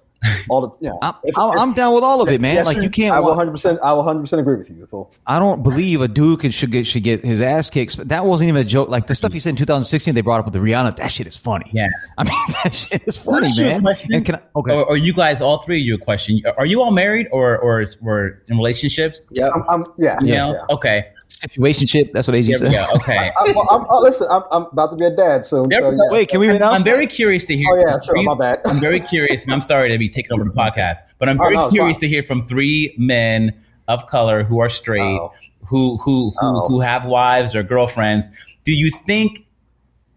[0.49, 2.55] All the, you know, I'm, it's- I'm, it's- I'm down with all of it, man.
[2.55, 3.15] yes, like you can't.
[3.15, 3.51] I will 100.
[3.53, 4.87] percent I will 100 percent agree with you.
[4.87, 5.13] Fool.
[5.27, 7.97] I don't believe a dude could should get should get his ass kicked.
[7.97, 8.89] But that wasn't even a joke.
[8.89, 10.97] Like the stuff he said in 2016, they brought up with the Rihanna.
[10.97, 11.71] That shit is funny.
[11.73, 11.89] Yeah.
[12.19, 12.33] I mean
[12.65, 13.83] that shit is funny, ask you a man.
[13.83, 14.15] question?
[14.15, 16.41] And can I, okay, Or, or you guys, all three of you, a question.
[16.57, 19.29] Are you all married or or or in relationships?
[19.33, 19.53] Yep.
[19.55, 20.13] I'm, I'm yeah.
[20.13, 20.65] Anything yeah, else?
[20.69, 20.75] yeah.
[20.75, 21.05] Okay.
[21.29, 22.13] situationship.
[22.13, 22.69] That's what AG There said.
[22.69, 22.85] we go.
[22.97, 23.31] Okay.
[23.31, 25.69] I, well, I'm, oh, listen, I'm, I'm about to be a dad soon.
[25.69, 25.97] There So, yeah.
[26.11, 26.63] Wait, can we I'm.
[26.63, 27.67] I'm very curious to hear.
[27.73, 28.61] Oh, yeah, sure, three- my bad.
[28.65, 31.45] I'm very curious, and I'm sorry to be taking over the podcast, but I'm Oh,
[31.45, 33.53] very no, curious to hear from three men
[33.87, 35.33] of color who are straight, Oh.
[35.67, 36.69] who who who, Oh.
[36.69, 38.29] who have wives or girlfriends.
[38.65, 39.47] Do you think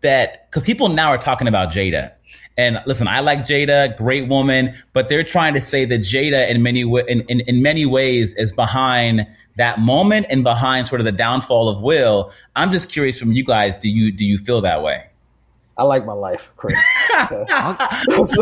[0.01, 2.13] that because people now are talking about Jada?
[2.57, 6.61] And listen, I like Jada, great woman, but they're trying to say that Jada in
[6.63, 11.11] many in, in, in many ways is behind that moment and behind sort of the
[11.11, 12.31] downfall of Will.
[12.55, 15.03] I'm just curious from you guys, do you do you feel that way?
[15.79, 16.73] I like my life, Chris.
[17.29, 18.35] because,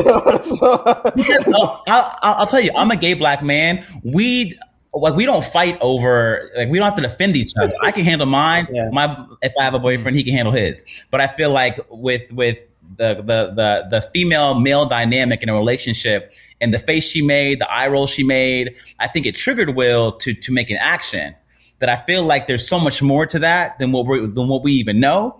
[1.54, 3.86] oh, I'll, I'll, tell you, I'm a gay black man.
[4.04, 4.58] We
[4.92, 7.74] like we don't fight over like we don't have to defend each other.
[7.84, 8.68] I can handle mine.
[8.72, 8.90] Yeah.
[8.92, 11.06] My if I have a boyfriend, he can handle his.
[11.12, 12.58] But I feel like with with
[12.98, 17.60] the the the the female male dynamic in a relationship and the face she made,
[17.60, 21.36] the eye roll she made, I think it triggered Will to to make an action.
[21.80, 24.64] That I feel like there's so much more to that than what we than what
[24.64, 25.40] we even know.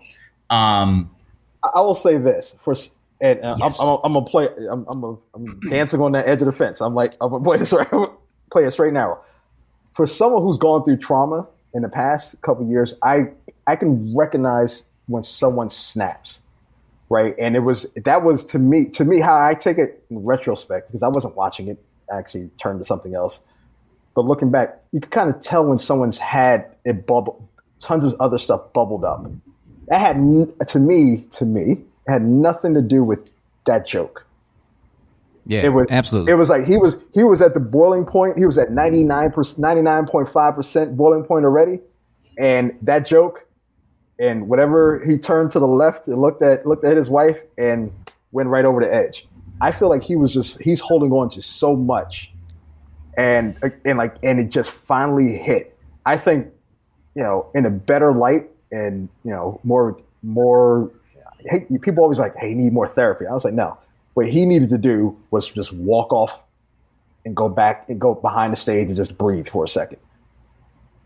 [0.52, 1.10] Um,
[1.76, 2.76] I will say this for
[3.20, 3.80] and uh, yes.
[3.82, 4.48] I'm, I'm, I'm, gonna play.
[4.70, 6.82] I'm, I'm, a, I'm dancing on that edge of the fence.
[6.82, 7.88] I'm like I'm gonna play this right,
[8.52, 9.20] play it straight now.
[9.96, 13.32] For someone who's gone through trauma in the past couple years, I
[13.66, 16.44] I can recognize when someone snaps,
[17.10, 17.34] right?
[17.40, 20.88] And it was that was to me to me how I take it in retrospect
[20.88, 21.84] because I wasn't watching it.
[22.12, 23.42] I actually turned to something else.
[24.14, 27.48] But looking back, you can kind of tell when someone's had it bubble,
[27.80, 29.30] tons of other stuff bubbled up.
[29.88, 30.16] That had
[30.68, 33.30] to me to me had nothing to do with
[33.66, 34.26] that joke.
[35.46, 36.32] Yeah, it was absolutely.
[36.34, 38.38] It was like he was he was at the boiling point.
[38.38, 41.80] He was at 99 99.5 percent boiling point already,
[42.38, 43.48] and that joke,
[44.20, 47.94] and whatever he turned to the left and looked at looked at his wife and
[48.34, 49.26] went right over the edge.
[49.62, 52.34] I feel like he was just he's holding on to so much,
[53.18, 55.78] and and like and it just finally hit.
[56.06, 56.48] I think,
[57.16, 60.92] you know, in a better light and you know more more
[61.46, 63.26] hey, people always like, hey, you need more therapy.
[63.26, 63.78] I was like, no.
[64.14, 66.42] What he needed to do was just walk off
[67.26, 70.00] and go back and go behind the stage and just breathe for a second.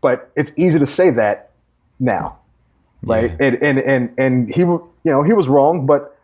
[0.02, 1.52] But it's easy to say that
[2.00, 2.39] now,
[3.04, 3.32] right?
[3.32, 3.47] Yeah.
[3.47, 5.86] And, and and and he, you know, he was wrong.
[5.86, 6.17] But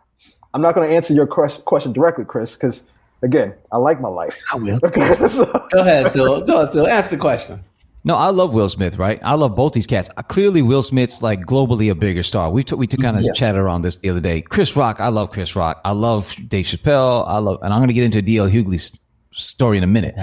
[0.54, 2.84] I'm not going to answer your question directly, Chris, because
[3.22, 4.42] again, I like my life.
[4.52, 4.80] I will.
[4.82, 5.44] Okay, so.
[5.70, 6.40] Go ahead, Phil.
[6.40, 6.88] Go ahead, Phil.
[6.88, 7.62] Ask the question.
[8.04, 9.18] No, I love Will Smith, right?
[9.22, 10.08] I love both these cats.
[10.16, 12.50] Uh, clearly, Will Smith's like globally a bigger star.
[12.50, 13.32] We took we took kind of yeah.
[13.32, 14.40] chatted around this the other day.
[14.40, 15.80] Chris Rock, I love Chris Rock.
[15.84, 17.24] I love Dave Chappelle.
[17.26, 18.98] I love, and I'm going to get into DL Hughley's
[19.30, 20.14] story in a minute.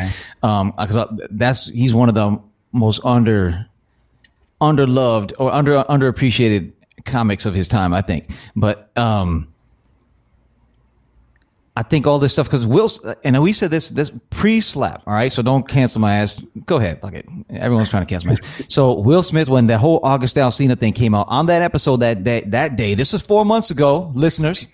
[0.42, 3.68] Um, because that's he's one of the most under
[4.62, 6.74] underloved or under underappreciated
[7.06, 8.28] comics of his time, I think.
[8.56, 9.54] But um,
[11.78, 12.90] I think all this stuff because Will
[13.26, 15.04] and we said this this pre slap.
[15.06, 16.42] All right, so don't cancel my ass.
[16.66, 17.26] Go ahead, fuck it.
[17.50, 18.64] Everyone's trying to cancel my ass.
[18.70, 22.24] So Will Smith, when the whole August Alsina thing came out on that episode that
[22.24, 24.70] that that day, this was four months ago, listeners.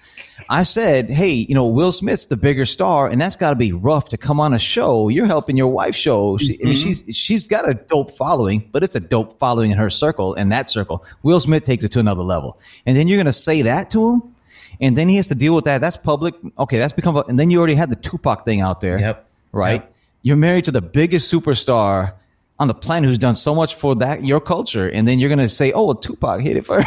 [0.50, 3.74] I said, hey, you know, Will Smith's the bigger star, and that's got to be
[3.74, 5.10] rough to come on a show.
[5.10, 6.38] You're helping your wife show.
[6.38, 6.62] She, mm-hmm.
[6.62, 6.88] I mean, mm-hmm.
[6.88, 10.52] she's she's got a dope following, but it's a dope following in her circle and
[10.52, 11.04] that circle.
[11.24, 14.36] Will Smith takes it to another level, and then you're gonna say that to him
[14.82, 15.80] and then he has to deal with that.
[15.80, 16.34] That's public.
[16.58, 17.16] Okay, that's become.
[17.28, 19.00] And then you already had the Tupac thing out there.
[19.00, 19.30] Yep.
[19.52, 19.82] Right.
[19.82, 19.96] Yep.
[20.24, 22.14] You're married to the biggest superstar
[22.60, 25.50] on the planet who's done so much for that your culture, and then you're gonna
[25.50, 26.84] say, "Oh, well, Tupac hit it for,"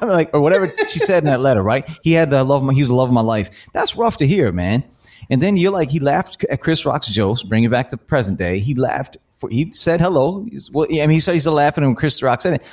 [0.06, 1.88] like or whatever she said in that letter, right?
[2.02, 2.62] He had the love.
[2.62, 3.68] Of my, he was the love of my life.
[3.72, 4.84] That's rough to hear, man.
[5.30, 8.38] And then you're like, he laughed at Chris Rock's jokes, bring it back to present
[8.38, 8.58] day.
[8.58, 9.16] He laughed.
[9.32, 10.46] For, he said hello.
[10.48, 12.72] He's, well, I mean, he said he's laughing when Chris Rock said it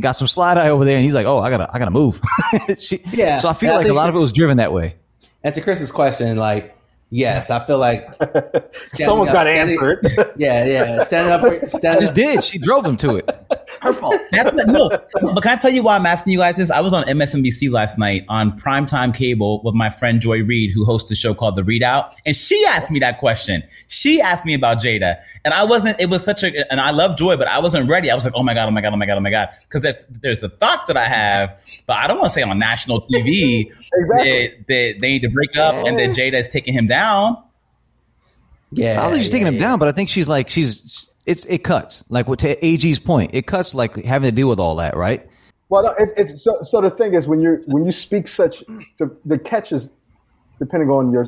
[0.00, 2.20] got some slide eye over there, and he's like, "Oh, I gotta, I gotta move."
[2.80, 3.38] she, yeah.
[3.38, 4.96] So I feel like a lot of it was driven that way.
[5.42, 6.76] And to Chris's question, like
[7.12, 8.14] Yes, I feel like
[8.72, 10.32] someone's got to answer it.
[10.36, 11.02] Yeah, yeah.
[11.02, 11.68] Standing up.
[11.68, 12.44] Stand I just did.
[12.44, 13.28] She drove him to it.
[13.82, 14.16] Her fault.
[14.30, 16.70] That's, no, but can I tell you why I'm asking you guys this?
[16.70, 20.84] I was on MSNBC last night on primetime cable with my friend Joy Reid, who
[20.84, 23.62] hosts a show called The ReidOut, and she asked me that question.
[23.88, 26.00] She asked me about Jada, and I wasn't.
[26.00, 28.10] It was such a, and I love Joy, but I wasn't ready.
[28.10, 29.50] I was like, oh my god, oh my god, oh my god, oh my god,
[29.62, 32.58] because there's, there's the thoughts that I have, but I don't want to say on
[32.58, 34.48] national TV exactly.
[34.48, 37.42] that, that they need to break up and that Jada is taking him down down.
[38.72, 39.60] Yeah, I don't think she's yeah, taking him yeah.
[39.60, 43.32] down, but I think she's like she's it's it cuts like what to AG's point.
[43.34, 45.26] It cuts like having to deal with all that, right?
[45.68, 46.80] Well, it, it's so, so.
[46.80, 48.64] The thing is, when you when you speak such
[48.98, 49.90] the, the catch is
[50.58, 51.26] depending on your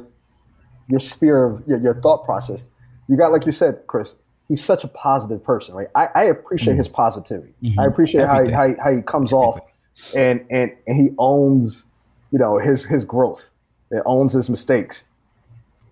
[0.88, 2.66] your sphere of your, your, thought process.
[3.08, 4.14] You got like you said, Chris.
[4.48, 5.86] He's such a positive person, right?
[5.94, 6.78] I, I appreciate mm-hmm.
[6.78, 7.54] his positivity.
[7.62, 7.80] Mm-hmm.
[7.80, 9.48] I appreciate how he, how he, how he comes Everything.
[9.48, 11.86] off, and and and he owns,
[12.30, 13.50] you know, his his growth.
[13.90, 15.06] It owns his mistakes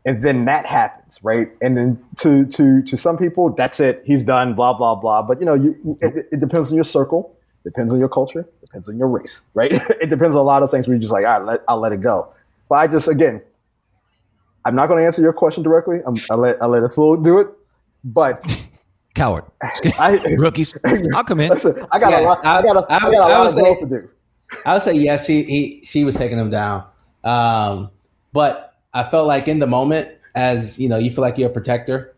[0.04, 1.50] and then that happens, right?
[1.60, 4.02] And then to to to some people, that's it.
[4.04, 4.54] He's done.
[4.54, 5.22] Blah blah blah.
[5.22, 8.88] But you know, you it, it depends on your circle, depends on your culture, depends
[8.88, 9.72] on your race, right?
[10.00, 10.86] it depends on a lot of things.
[10.86, 12.32] Where you're just like, all right, let, I'll let it go.
[12.68, 13.42] But I just again,
[14.64, 16.00] I'm not going to answer your question directly.
[16.06, 17.48] I'm, I'll let I'll let Phil do it.
[18.02, 18.68] But
[19.14, 19.44] coward,
[19.98, 20.78] I, rookies,
[21.14, 21.50] I'll come in.
[21.50, 22.44] Listen, I got yes, a lot.
[22.44, 24.10] I, I got a, I, I got a lot of growth to do.
[24.64, 25.26] I would say yes.
[25.26, 26.84] He, he she was taking him down,
[27.22, 27.90] um,
[28.32, 31.52] but I felt like in the moment, as you know, you feel like you're a
[31.52, 32.14] protector.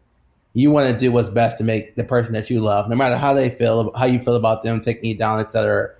[0.54, 3.16] you want to do what's best to make the person that you love, no matter
[3.16, 5.90] how they feel, how you feel about them taking you down, etc.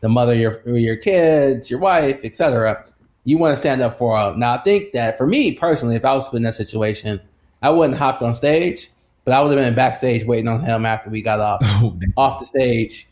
[0.00, 2.84] The mother, your your kids, your wife, etc.
[3.24, 4.38] You want to stand up for them.
[4.40, 7.20] Now, I think that for me personally, if I was in that situation,
[7.62, 8.88] I wouldn't hopped on stage,
[9.24, 12.38] but I would have been backstage waiting on him after we got off Oh, off
[12.40, 13.06] the stage,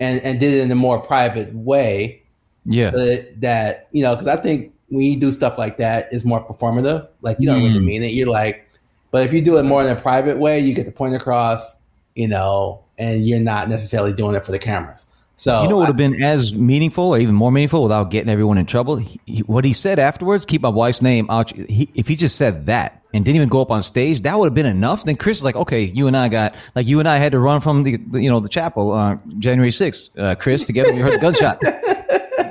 [0.00, 2.22] and and did it in a more private way
[2.64, 2.90] Yeah.
[2.90, 6.24] so that, that you know, because I think when you do stuff like that, it's
[6.24, 7.08] more performative.
[7.22, 7.84] Like you don't really Mm.
[7.84, 8.12] mean it.
[8.12, 8.66] You're like,
[9.10, 11.76] but if you do it more in a private way, you get the point across,
[12.14, 15.06] you know, and you're not necessarily doing it for the cameras.
[15.38, 18.30] So You know what would have been as meaningful or even more meaningful without getting
[18.30, 18.96] everyone in trouble?
[18.96, 21.50] He, he- what he said afterwards, keep my wife's name out.
[21.54, 24.46] He, if he just said that and didn't even go up on stage, that would
[24.46, 25.04] have been enough.
[25.04, 27.38] Then Chris is like, okay, you and I got, like you and I had to
[27.38, 30.94] run from the, the you know, the chapel, uh, January 6th, uh, Chris, together.
[30.94, 31.60] We heard the gunshot.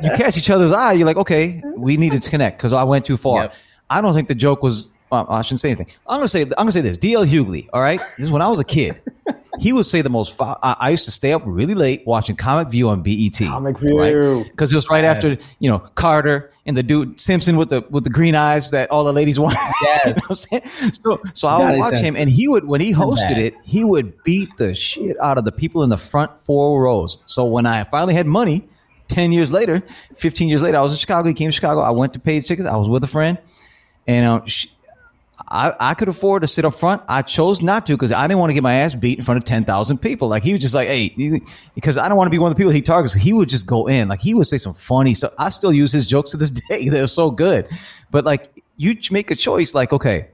[0.06, 0.94] you catch each other's eye.
[0.94, 3.44] You're like, okay, we needed to connect because I went too far.
[3.44, 3.56] Yep.
[3.90, 5.88] I don't think the joke was, uh, I shouldn't say anything.
[6.08, 6.98] I'm going to say, I'm to say this.
[6.98, 7.68] DL Hughley.
[7.74, 8.00] All right.
[8.00, 9.02] This is when I was a kid
[9.60, 10.38] he would say the most.
[10.38, 13.38] Fo- I, I used to stay up really late watching Comic View on BET.
[13.40, 14.44] Comic View.
[14.50, 18.04] because it was right after you know Carter and the dude Simpson with the with
[18.04, 19.58] the green eyes that all the ladies want.
[19.84, 20.02] Yes.
[20.06, 20.64] you know I'm saying?
[20.94, 24.24] So so I would watch him, and he would when he hosted it, he would
[24.24, 27.18] beat the shit out of the people in the front four rows.
[27.26, 28.68] So when I finally had money.
[29.08, 29.82] 10 years later,
[30.16, 31.28] 15 years later, I was in Chicago.
[31.28, 31.82] He came to Chicago.
[31.82, 32.68] I went to paid tickets.
[32.68, 33.38] I was with a friend.
[34.08, 34.68] And um, sh
[35.50, 37.04] I, I could afford to sit up front.
[37.08, 39.38] I chose not to because I didn't want to get my ass beat in front
[39.38, 40.30] of 10,000 people.
[40.30, 41.42] Like he was just like, hey,
[41.76, 43.14] because I don't want to be one of the people he targets.
[43.14, 44.08] He would just go in.
[44.08, 45.34] Like he would say some funny stuff.
[45.38, 46.88] I still use his jokes to this day.
[46.90, 47.68] They're so good.
[48.12, 50.30] But like you make a choice like, okay,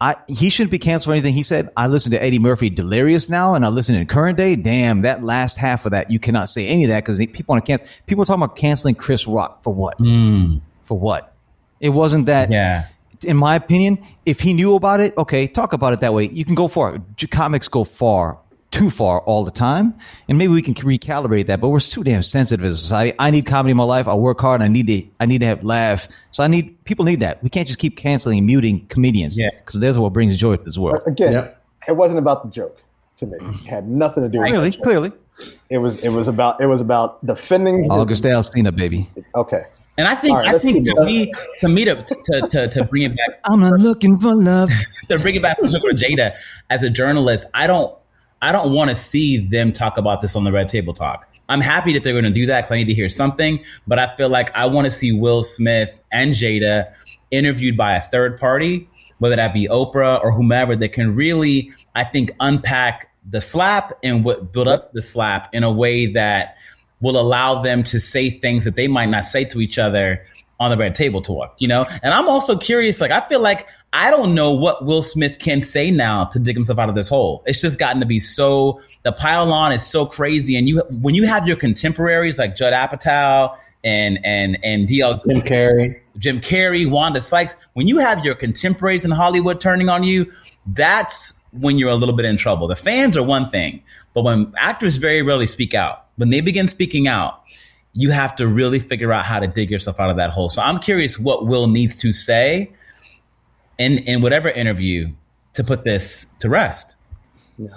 [0.00, 1.70] I, he shouldn't be canceled for anything he said.
[1.76, 4.54] I listen to Eddie Murphy Delirious now, and I listen to Current Day.
[4.54, 7.64] Damn, that last half of that, you cannot say any of that because people want
[7.64, 7.88] to cancel.
[8.06, 9.96] People are talking about canceling Chris Rock for what?
[9.98, 10.58] Hmm.
[10.84, 11.36] For what?
[11.80, 12.50] It wasn't that.
[12.50, 12.86] Yeah.
[13.26, 16.28] In my opinion, if he knew about it, okay, talk about it that way.
[16.28, 16.98] You can go far.
[17.30, 18.38] Comics go far,
[18.76, 19.94] too far all the time,
[20.28, 21.60] and maybe we can recalibrate that.
[21.60, 23.14] But we're too damn sensitive as a society.
[23.18, 24.06] I need comedy in my life.
[24.06, 24.60] I work hard.
[24.60, 25.02] I need to.
[25.18, 26.08] I need to have laugh.
[26.30, 27.42] So I need people need that.
[27.42, 29.38] We can't just keep canceling and muting comedians.
[29.38, 29.50] Yeah.
[29.64, 31.00] because there's what brings joy to this world.
[31.06, 31.62] Uh, again, Yep.
[31.88, 32.78] it wasn't about the joke
[33.16, 33.36] to me.
[33.40, 35.12] It had nothing to do with Clearly, the clearly.
[35.70, 39.08] It was it was about it was about defending his, August Alsina, baby.
[39.34, 39.62] Okay.
[39.98, 41.06] And I think All right, I think to going.
[41.06, 44.70] me to me to, to to to bring it back I'm not looking for love.
[45.08, 46.34] to bring it back to Jada
[46.68, 47.94] as a journalist, I don't
[48.40, 51.28] I don't want to see them talk about this on the Red Table Talk.
[51.48, 53.98] I'm happy that they're going to do that because I need to hear something, but
[53.98, 56.92] I feel like I want to see Will Smith and Jada
[57.30, 62.04] interviewed by a third party, whether that be Oprah or whomever, that can really, I
[62.04, 66.56] think, unpack the slap and what build up the slap in a way that
[67.00, 70.24] will allow them to say things that they might not say to each other
[70.58, 71.86] on the red table talk, you know?
[72.02, 75.62] And I'm also curious, like, I feel like I don't know what Will Smith can
[75.62, 77.42] say now to dig himself out of this hole.
[77.46, 80.56] It's just gotten to be so, the pile on is so crazy.
[80.56, 85.40] And you, when you have your contemporaries like Judd Apatow and, and, and DL Jim
[85.40, 86.00] Carrey.
[86.18, 90.30] Jim Carrey, Wanda Sykes, when you have your contemporaries in Hollywood turning on you,
[90.66, 92.68] that's when you're a little bit in trouble.
[92.68, 93.82] The fans are one thing,
[94.14, 97.42] but when actors very rarely speak out, when they begin speaking out,
[97.92, 100.50] you have to really figure out how to dig yourself out of that hole.
[100.50, 102.72] So I'm curious what Will needs to say
[103.78, 105.08] in in whatever interview
[105.54, 106.96] to put this to rest.
[107.58, 107.68] Yeah.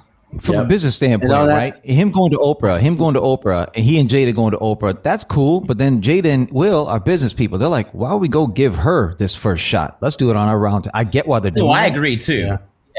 [0.42, 1.74] From a business standpoint, that- right?
[1.84, 5.02] Him going to Oprah, him going to Oprah, and he and Jada going to Oprah,
[5.02, 5.60] that's cool.
[5.62, 7.58] But then Jada and Will are business people.
[7.58, 9.98] They're like, why don't we go give her this first shot?
[10.02, 10.88] Let's do it on our round.
[10.94, 11.94] I get why they're doing No, I it.
[11.96, 12.36] agree too.
[12.42, 12.58] Yeah.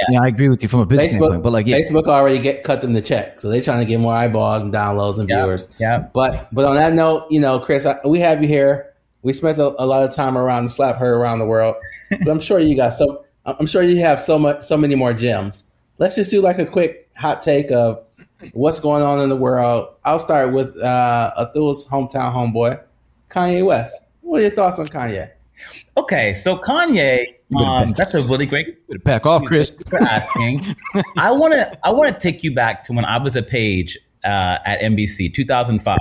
[0.08, 1.40] Yeah, I agree with you from a business standpoint.
[1.40, 3.84] Facebook, But like, yeah, Facebook already get cut them the check, so they're trying to
[3.84, 5.76] get more eyeballs and downloads and Yeah, viewers.
[5.78, 5.98] yeah.
[6.14, 8.89] But but on that note, you know, Chris, I, we have you here.
[9.22, 11.76] We spent a, a lot of time around the slap her around the world,
[12.10, 13.24] but I'm sure you got so.
[13.44, 15.70] I'm sure you have so much, so many more gems.
[15.98, 18.02] Let's just do like a quick hot take of
[18.52, 19.88] what's going on in the world.
[20.04, 22.82] I'll start with uh, Atul's hometown homeboy,
[23.28, 24.06] Kanye West.
[24.20, 25.30] What are your thoughts on Kanye?
[25.96, 27.26] Okay, so Kanye,
[27.58, 29.70] um, that's a really great better pack off, Chris.
[29.88, 30.60] For asking.
[31.16, 33.98] I want to I want to take you back to when I was a page
[34.24, 35.98] uh, at NBC, 2005.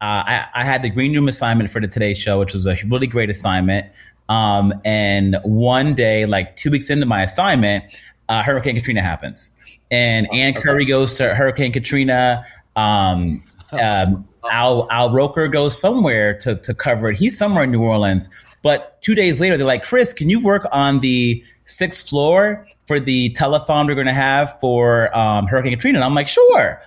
[0.00, 2.76] Uh, I, I had the green room assignment for the Today Show, which was a
[2.88, 3.86] really great assignment.
[4.30, 9.52] Um, and one day, like two weeks into my assignment, uh, Hurricane Katrina happens,
[9.90, 12.46] and Ann Curry goes to Hurricane Katrina.
[12.76, 13.40] Um,
[13.72, 17.18] um, Al Al Roker goes somewhere to to cover it.
[17.18, 18.30] He's somewhere in New Orleans.
[18.62, 23.00] But two days later, they're like, Chris, can you work on the sixth floor for
[23.00, 25.98] the telethon we're going to have for um, Hurricane Katrina?
[25.98, 26.82] And I'm like, sure.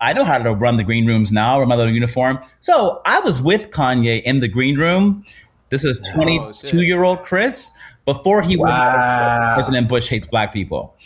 [0.00, 2.40] I know how to run the green rooms now, or my little uniform.
[2.60, 5.24] So I was with Kanye in the green room.
[5.70, 7.72] This is 22 year old Chris
[8.04, 9.54] before he Wow.
[9.54, 10.96] President Bush hates black people.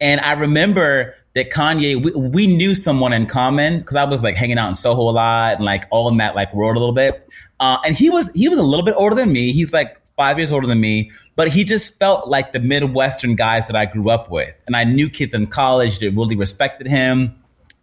[0.00, 4.36] And I remember that Kanye, we, we knew someone in common because I was like
[4.36, 6.94] hanging out in Soho a lot and like all in that like world a little
[6.94, 7.32] bit.
[7.60, 9.52] Uh, and he was he was a little bit older than me.
[9.52, 13.68] He's like five years older than me, but he just felt like the Midwestern guys
[13.68, 14.52] that I grew up with.
[14.66, 17.37] And I knew kids in college that really respected him.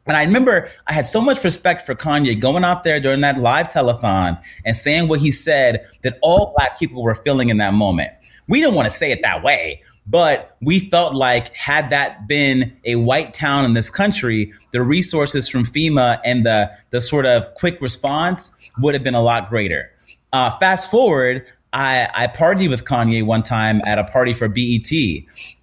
[0.08, 3.40] And I remember I had so much respect for Kanye going out there during that
[3.40, 7.74] live telethon and saying what he said that all black people were feeling in that
[7.74, 8.12] moment.
[8.48, 12.78] We didn't want to say it that way, but we felt like had that been
[12.86, 17.52] a white town in this country, the resources from FEMA and the the sort of
[17.56, 19.92] quick response would have been a lot greater.
[20.32, 24.92] Uh, fast forward, I, I partied with Kanye one time at a party for BET,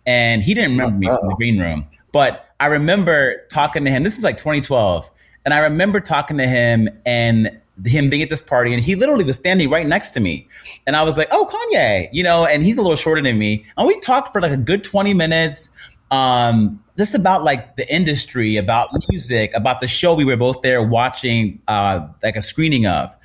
[0.04, 4.02] and he didn't remember me from the green room, but I remember talking to him.
[4.02, 5.10] This is like 2012,
[5.44, 9.24] and I remember talking to him and him being at this party, and he literally
[9.24, 10.46] was standing right next to me,
[10.86, 13.64] and I was like, "Oh, Kanye," you know, and he's a little shorter than me,
[13.76, 15.72] and we talked for like a good 20 minutes.
[16.10, 20.82] Um, just about like the industry, about music, about the show we were both there
[20.82, 23.16] watching, uh, like a screening of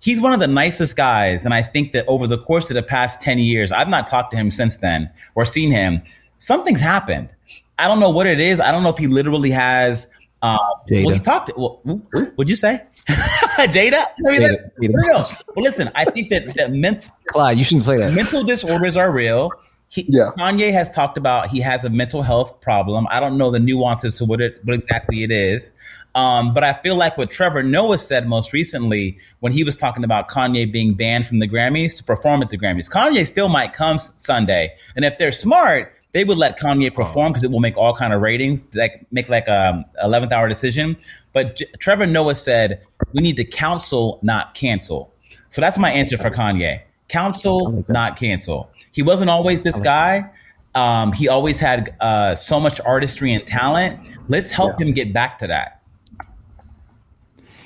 [0.00, 1.44] he's one of the nicest guys.
[1.44, 4.32] And I think that over the course of the past 10 years, I've not talked
[4.32, 6.02] to him since then or seen him.
[6.38, 7.34] Something's happened.
[7.80, 8.60] I don't know what it is.
[8.60, 10.12] I don't know if he literally has.
[10.42, 10.56] Uh,
[10.90, 11.50] well, he talked.
[11.56, 12.80] Well, what'd you say?
[13.08, 14.04] Jada?
[14.24, 15.44] Jada, Jada.
[15.54, 17.10] Well, listen, I think that, that mental.
[17.26, 18.14] Clyde, you shouldn't say that.
[18.14, 19.50] Mental disorders are real.
[19.90, 20.30] He, yeah.
[20.38, 23.06] Kanye has talked about he has a mental health problem.
[23.10, 25.74] I don't know the nuances to what it what exactly it is.
[26.14, 30.04] Um, but I feel like what Trevor Noah said most recently when he was talking
[30.04, 33.72] about Kanye being banned from the Grammys to perform at the Grammys, Kanye still might
[33.72, 37.76] come Sunday, and if they're smart, they would let Kanye perform because it will make
[37.76, 40.96] all kind of ratings, like make like a eleventh hour decision.
[41.32, 42.82] But J- Trevor Noah said
[43.12, 45.12] we need to counsel, not cancel.
[45.48, 48.70] So that's my answer for Kanye: counsel, not cancel.
[48.92, 50.30] He wasn't always this guy.
[50.74, 53.98] Um, he always had uh, so much artistry and talent.
[54.28, 54.86] Let's help yeah.
[54.86, 55.79] him get back to that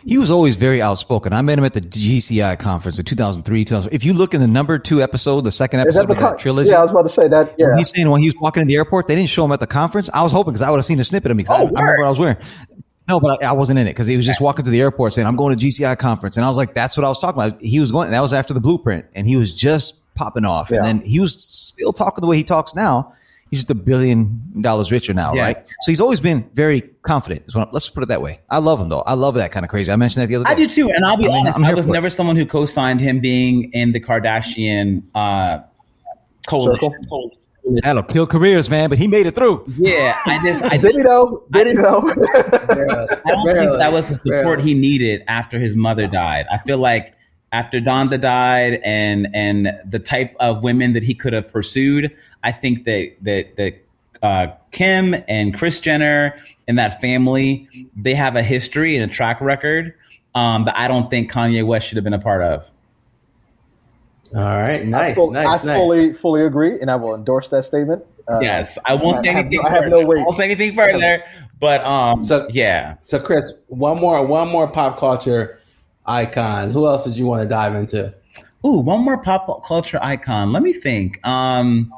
[0.06, 1.32] he was always very outspoken.
[1.32, 3.64] I met him at the GCI conference in 2003.
[3.64, 3.92] 2000.
[3.92, 6.70] If you look in the number two episode, the second episode that of that trilogy.
[6.70, 7.54] Yeah, I was about to say that.
[7.58, 7.76] Yeah.
[7.76, 9.66] He's saying when he was walking in the airport, they didn't show him at the
[9.66, 10.10] conference.
[10.12, 11.80] I was hoping because I would have seen a snippet of me because oh, I,
[11.80, 12.36] I, remember what I was wearing.
[13.08, 15.14] No, but I, I wasn't in it because he was just walking to the airport
[15.14, 16.36] saying, I'm going to GCI conference.
[16.36, 17.60] And I was like, that's what I was talking about.
[17.60, 20.70] He was going, that was after the blueprint and he was just popping off.
[20.70, 20.78] Yeah.
[20.78, 23.12] And then he was still talking the way he talks now
[23.54, 25.44] he's just a billion dollars richer now, yeah.
[25.44, 25.68] right?
[25.68, 27.44] So he's always been very confident.
[27.72, 28.40] Let's put it that way.
[28.50, 29.02] I love him though.
[29.02, 29.92] I love that kind of crazy.
[29.92, 30.50] I mentioned that the other day.
[30.50, 30.90] I do too.
[30.90, 32.10] And I'll be I honest, mean, I was never it.
[32.10, 35.60] someone who co-signed him being in the Kardashian uh,
[36.48, 36.92] coalition.
[37.82, 38.90] That'll kill careers, man.
[38.90, 39.64] But he made it through.
[39.76, 41.46] Yeah, I just I did he though?
[41.50, 42.00] Did he though?
[42.00, 46.46] I don't think that was the support he needed after his mother died.
[46.50, 47.14] I feel like
[47.54, 52.50] after Donda died and and the type of women that he could have pursued, I
[52.50, 53.74] think that that that
[54.20, 56.36] uh, Kim and Kris Jenner
[56.66, 59.94] and that family they have a history and a track record
[60.34, 62.68] um, that I don't think Kanye West should have been a part of.
[64.34, 65.12] All right, nice.
[65.12, 65.76] I, full, nice, I nice.
[65.76, 68.04] fully fully agree, and I will endorse that statement.
[68.26, 69.60] Uh, yes, I won't say anything.
[69.60, 70.18] I have, I have no way.
[70.18, 71.22] I won't say anything further.
[71.60, 72.96] But um, so yeah.
[73.00, 75.60] So Chris, one more one more pop culture
[76.06, 76.70] icon.
[76.70, 78.14] Who else did you want to dive into?
[78.66, 80.52] Ooh, one more pop culture icon.
[80.52, 81.24] Let me think.
[81.26, 81.92] Um,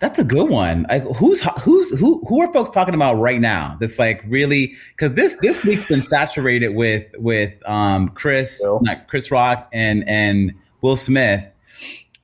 [0.00, 0.86] that's a good one.
[0.88, 2.24] Like, who's who's who?
[2.28, 3.76] Who are folks talking about right now?
[3.80, 8.80] That's like really because this this week's been saturated with with um, Chris, Will.
[8.82, 11.54] not Chris Rock and and Will Smith.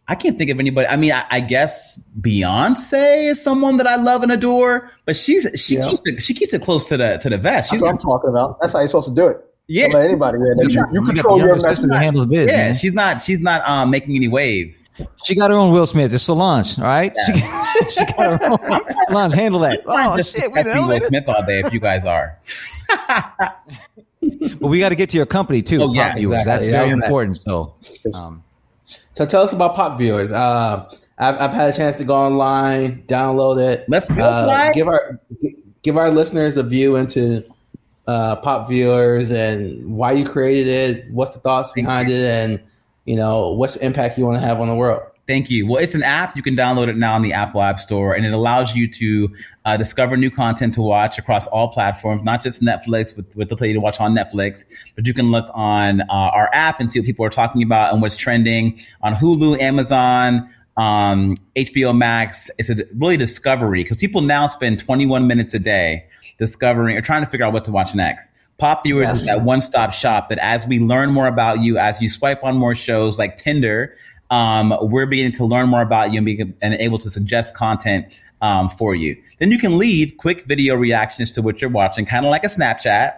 [0.07, 0.87] I can't think of anybody.
[0.87, 5.49] I mean, I, I, guess Beyonce is someone that I love and adore, but she's
[5.57, 5.89] she yeah.
[5.89, 7.71] keeps it she keeps it close to the to the vest.
[7.71, 8.61] She's That's what I'm talking about.
[8.61, 9.39] That's how you're supposed to do it.
[9.67, 10.69] Yeah, Don't let anybody in.
[10.69, 11.89] You, you, you control your message.
[11.89, 12.75] To handle the biz, yeah, man.
[12.75, 13.21] she's not.
[13.21, 14.91] She's not um, making any waves.
[15.25, 16.12] She got her own Will Smith.
[16.12, 17.12] It's Solange, all right.
[17.17, 17.25] Yeah.
[17.25, 18.81] She, she, got her own.
[19.09, 19.81] Solange, handle that.
[19.87, 22.39] Oh shit, we know Will Smith all day if you guys are.
[23.39, 26.39] but we got to get to your company too, oh, yeah, pop viewers.
[26.41, 26.53] Exactly.
[26.53, 27.39] That's yeah, very important.
[27.39, 27.75] So,
[28.12, 28.45] um,
[29.12, 30.31] so tell us about pop viewers.
[30.31, 33.87] Uh, I've, I've, had a chance to go online, download it.
[33.89, 34.23] Let's go.
[34.23, 35.21] Uh, give our
[35.83, 37.45] give our listeners a view into
[38.07, 42.61] uh, pop viewers and why you created it, what's the thoughts behind it, and
[43.05, 45.03] you know what's the impact you want to have on the world.
[45.27, 45.67] Thank you.
[45.67, 46.37] Well, it's an app.
[46.37, 49.35] You can download it now on the Apple App Store, and it allows you to
[49.65, 53.57] uh, discover new content to watch across all platforms, not just Netflix, with what they'll
[53.57, 56.91] tell you to watch on Netflix, but you can look on uh, our app and
[56.91, 60.47] see what people are talking about and what's trending on Hulu, Amazon,
[60.77, 62.51] um, HBO Max.
[62.59, 66.05] It's a really discovery because people now spend 21 minutes a day
[66.39, 68.32] discovering or trying to figure out what to watch next.
[68.59, 69.20] Pop Viewers yes.
[69.20, 72.45] is that one stop shop that as we learn more about you, as you swipe
[72.45, 73.97] on more shows like Tinder,
[74.30, 78.24] um, we're beginning to learn more about you and be and able to suggest content
[78.41, 79.20] um, for you.
[79.39, 82.49] Then you can leave quick video reactions to what you're watching, kind of like a
[82.49, 83.12] Snapchat.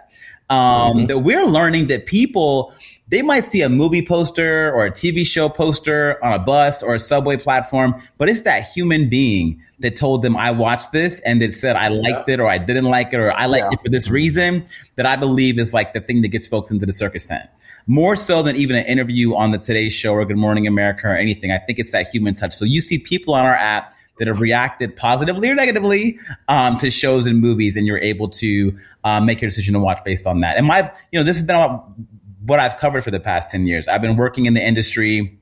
[0.48, 1.06] Um, mm-hmm.
[1.06, 2.72] That we're learning that people
[3.08, 6.94] they might see a movie poster or a TV show poster on a bus or
[6.94, 11.42] a subway platform, but it's that human being that told them I watched this and
[11.42, 12.34] that said I liked yeah.
[12.34, 13.78] it or I didn't like it or I liked yeah.
[13.78, 14.64] it for this reason
[14.96, 17.48] that I believe is like the thing that gets folks into the circus tent.
[17.86, 21.14] More so than even an interview on the Today Show or Good Morning America or
[21.14, 21.52] anything.
[21.52, 22.54] I think it's that human touch.
[22.54, 26.18] So you see people on our app that have reacted positively or negatively
[26.48, 30.02] um, to shows and movies, and you're able to um, make your decision to watch
[30.04, 30.56] based on that.
[30.56, 31.92] And my, you know, this has been about
[32.44, 33.88] what I've covered for the past 10 years.
[33.88, 35.38] I've been working in the industry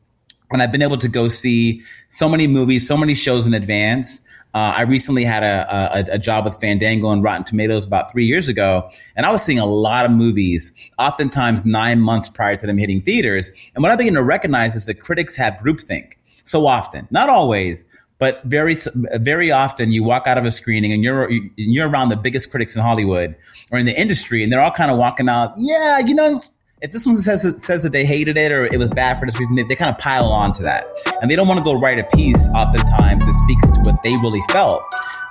[0.50, 4.22] and I've been able to go see so many movies, so many shows in advance.
[4.54, 8.24] Uh, I recently had a, a, a, job with Fandango and Rotten Tomatoes about three
[8.24, 12.66] years ago, and I was seeing a lot of movies, oftentimes nine months prior to
[12.66, 13.50] them hitting theaters.
[13.74, 17.84] And what I began to recognize is that critics have groupthink so often, not always,
[18.18, 18.76] but very
[19.14, 22.76] very often you walk out of a screening and you're you're around the biggest critics
[22.76, 23.34] in Hollywood
[23.72, 25.52] or in the industry, and they're all kind of walking out.
[25.58, 26.40] Yeah, you know,
[26.80, 29.38] if this one says says that they hated it or it was bad for this
[29.38, 30.86] reason, they, they kind of pile on to that,
[31.20, 34.16] and they don't want to go write a piece oftentimes that speaks to what they
[34.16, 34.82] really felt.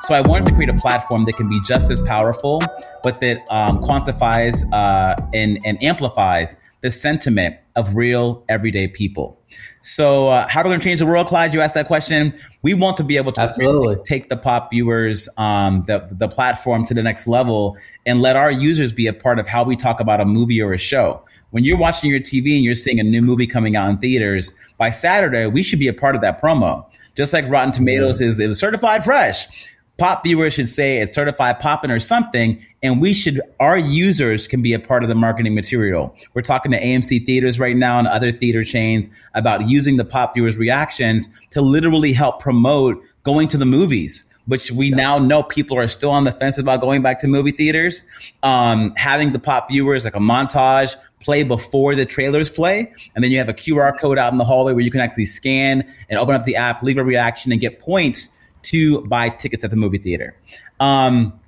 [0.01, 2.61] So I wanted to create a platform that can be just as powerful,
[3.03, 9.39] but that um, quantifies uh, and, and amplifies the sentiment of real everyday people.
[9.79, 11.53] So, uh, how are we going to change the world, Clyde?
[11.53, 12.33] You asked that question.
[12.63, 13.95] We want to be able to Absolutely.
[14.03, 18.51] take the pop viewers, um, the the platform to the next level, and let our
[18.51, 21.23] users be a part of how we talk about a movie or a show
[21.53, 24.59] when you're watching your TV and you're seeing a new movie coming out in theaters,
[24.79, 26.83] by Saturday, we should be a part of that promo.
[27.15, 29.71] Just like Rotten Tomatoes is, it was certified fresh.
[29.99, 34.63] Pop viewers should say it's certified popping or something, and we should, our users can
[34.63, 36.15] be a part of the marketing material.
[36.33, 40.33] We're talking to AMC theaters right now and other theater chains about using the pop
[40.33, 44.95] viewers' reactions to literally help promote going to the movies which we yeah.
[44.95, 48.05] now know people are still on the fence about going back to movie theaters.
[48.41, 53.31] Um, having the pop viewers like a montage play before the trailers play, and then
[53.31, 56.19] you have a QR code out in the hallway where you can actually scan and
[56.19, 59.75] open up the app, leave a reaction, and get points to buy tickets at the
[59.75, 60.35] movie theater.
[60.79, 61.39] Um,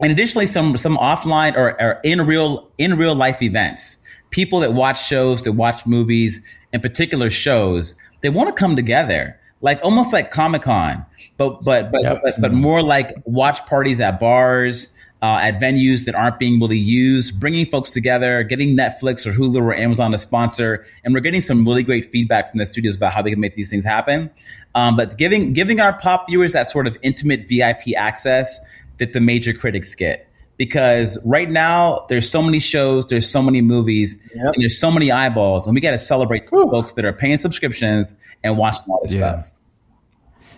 [0.00, 3.98] and additionally, some some offline or, or in real in real life events.
[4.30, 9.38] People that watch shows, that watch movies, in particular shows, they want to come together
[9.64, 11.06] like almost like Comic Con,
[11.38, 12.20] but but but, yep.
[12.22, 14.94] but but more like watch parties at bars.
[15.22, 19.56] Uh, at venues that aren't being really used, bringing folks together, getting Netflix or Hulu
[19.56, 23.14] or Amazon to sponsor, and we're getting some really great feedback from the studios about
[23.14, 24.30] how they can make these things happen.
[24.74, 28.60] Um, but giving giving our pop viewers that sort of intimate VIP access
[28.98, 33.60] that the major critics get because right now there's so many shows, there's so many
[33.60, 34.46] movies, yep.
[34.46, 38.18] and there's so many eyeballs, and we got to celebrate folks that are paying subscriptions
[38.42, 39.38] and watching all this yeah.
[39.38, 39.53] stuff.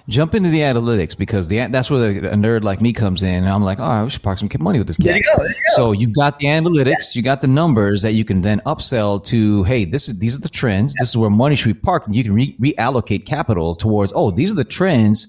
[0.09, 3.43] Jump into the analytics because the that's where the, a nerd like me comes in,
[3.43, 5.17] and I'm like, oh, we should park some money with this kid.
[5.17, 8.61] You you so you've got the analytics, you got the numbers that you can then
[8.67, 9.65] upsell to.
[9.65, 10.95] Hey, this is these are the trends.
[10.95, 14.13] This is where money should be parked, and you can re- reallocate capital towards.
[14.15, 15.29] Oh, these are the trends.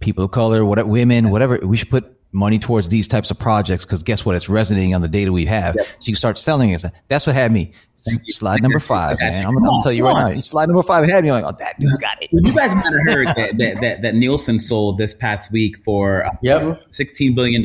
[0.00, 1.58] People of color, whatever, women, whatever.
[1.62, 4.36] We should put money towards these types of projects because guess what?
[4.36, 5.74] It's resonating on the data we have.
[5.76, 5.86] Yep.
[5.86, 6.84] So you start selling it.
[7.08, 7.72] That's what had me.
[8.00, 9.44] Slide number five, man.
[9.44, 10.40] I'm, gonna tell you right now.
[10.40, 12.30] Slide number five had me like, oh, that dude's got it.
[12.32, 16.24] You guys might have heard that, that, that, that, Nielsen sold this past week for
[16.24, 16.62] uh, yep.
[16.90, 17.62] $16 billion.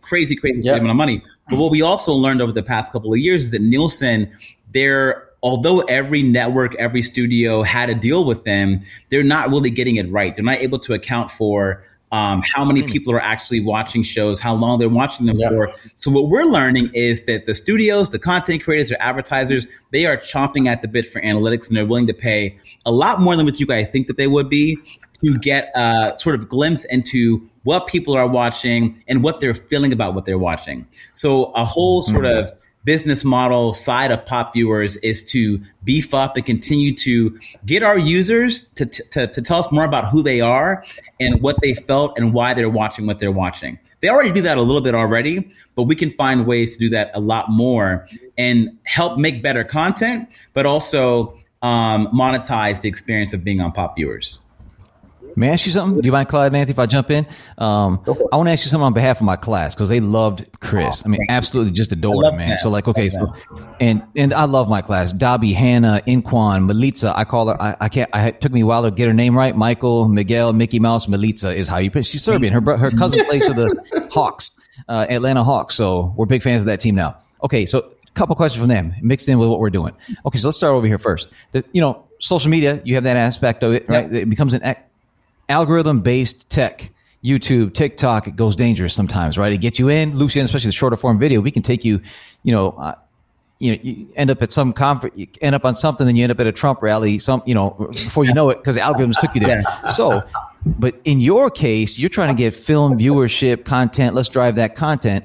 [0.00, 0.76] Crazy, crazy yep.
[0.76, 1.22] amount of money.
[1.48, 4.32] But what we also learned over the past couple of years is that Nielsen,
[4.72, 8.80] they're although every network, every studio had a deal with them,
[9.10, 10.34] they're not really getting it right.
[10.34, 14.54] They're not able to account for um, how many people are actually watching shows, how
[14.54, 15.72] long they're watching them for.
[15.96, 20.16] So what we're learning is that the studios, the content creators, or advertisers, they are
[20.16, 23.44] chomping at the bit for analytics, and they're willing to pay a lot more than
[23.44, 24.78] what you guys think that they would be
[25.24, 29.92] to get a sort of glimpse into what people are watching and what they're feeling
[29.92, 30.86] about what they're watching.
[31.12, 32.38] So a whole sort mm-hmm.
[32.38, 32.52] of
[32.86, 37.98] business model side of pop viewers is to beef up and continue to get our
[37.98, 40.84] users to, to, to, tell us more about who they are
[41.18, 43.76] and what they felt and why they're watching what they're watching.
[44.00, 46.88] They already do that a little bit already, but we can find ways to do
[46.90, 48.06] that a lot more
[48.38, 53.96] and help make better content, but also um, monetize the experience of being on pop
[53.96, 54.45] viewers.
[55.38, 56.00] May I ask you something?
[56.00, 57.26] Do you mind, Clyde and Anthony, if I jump in?
[57.58, 60.60] Um, I want to ask you something on behalf of my class because they loved
[60.60, 61.04] Chris.
[61.04, 62.48] I mean, absolutely just adored him, man.
[62.48, 62.58] That.
[62.60, 63.34] So, like, okay, so,
[63.78, 65.12] and and I love my class.
[65.12, 67.12] Dobby, Hannah, Inquan, Melitza.
[67.14, 67.62] I call her.
[67.62, 68.08] I, I can't.
[68.14, 69.54] I it took me a while to get her name right.
[69.54, 71.90] Michael, Miguel, Mickey Mouse, Melitza is how you.
[71.90, 72.06] Put it.
[72.06, 72.54] She's Serbian.
[72.54, 74.52] Her her cousin plays for the Hawks,
[74.88, 75.74] uh, Atlanta Hawks.
[75.74, 77.16] So we're big fans of that team now.
[77.44, 79.94] Okay, so a couple questions from them mixed in with what we're doing.
[80.24, 81.30] Okay, so let's start over here first.
[81.52, 84.10] The, you know, social media, you have that aspect of it, right?
[84.10, 84.62] It becomes an
[85.48, 86.90] algorithm based tech.
[87.24, 89.52] YouTube, TikTok, it goes dangerous sometimes, right?
[89.52, 91.40] It gets you in, loops you in, especially the shorter form video.
[91.40, 92.00] We can take you,
[92.44, 92.94] you know, uh,
[93.58, 96.22] you know, you end up at some conference, you end up on something, then you
[96.22, 98.82] end up at a Trump rally, some, you know, before you know it, because the
[98.82, 99.62] algorithms took you there.
[99.94, 100.22] So,
[100.64, 104.14] but in your case, you're trying to get film viewership content.
[104.14, 105.24] Let's drive that content.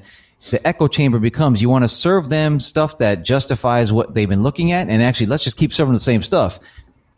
[0.49, 4.41] The echo chamber becomes you want to serve them stuff that justifies what they've been
[4.41, 4.89] looking at.
[4.89, 6.59] And actually, let's just keep serving the same stuff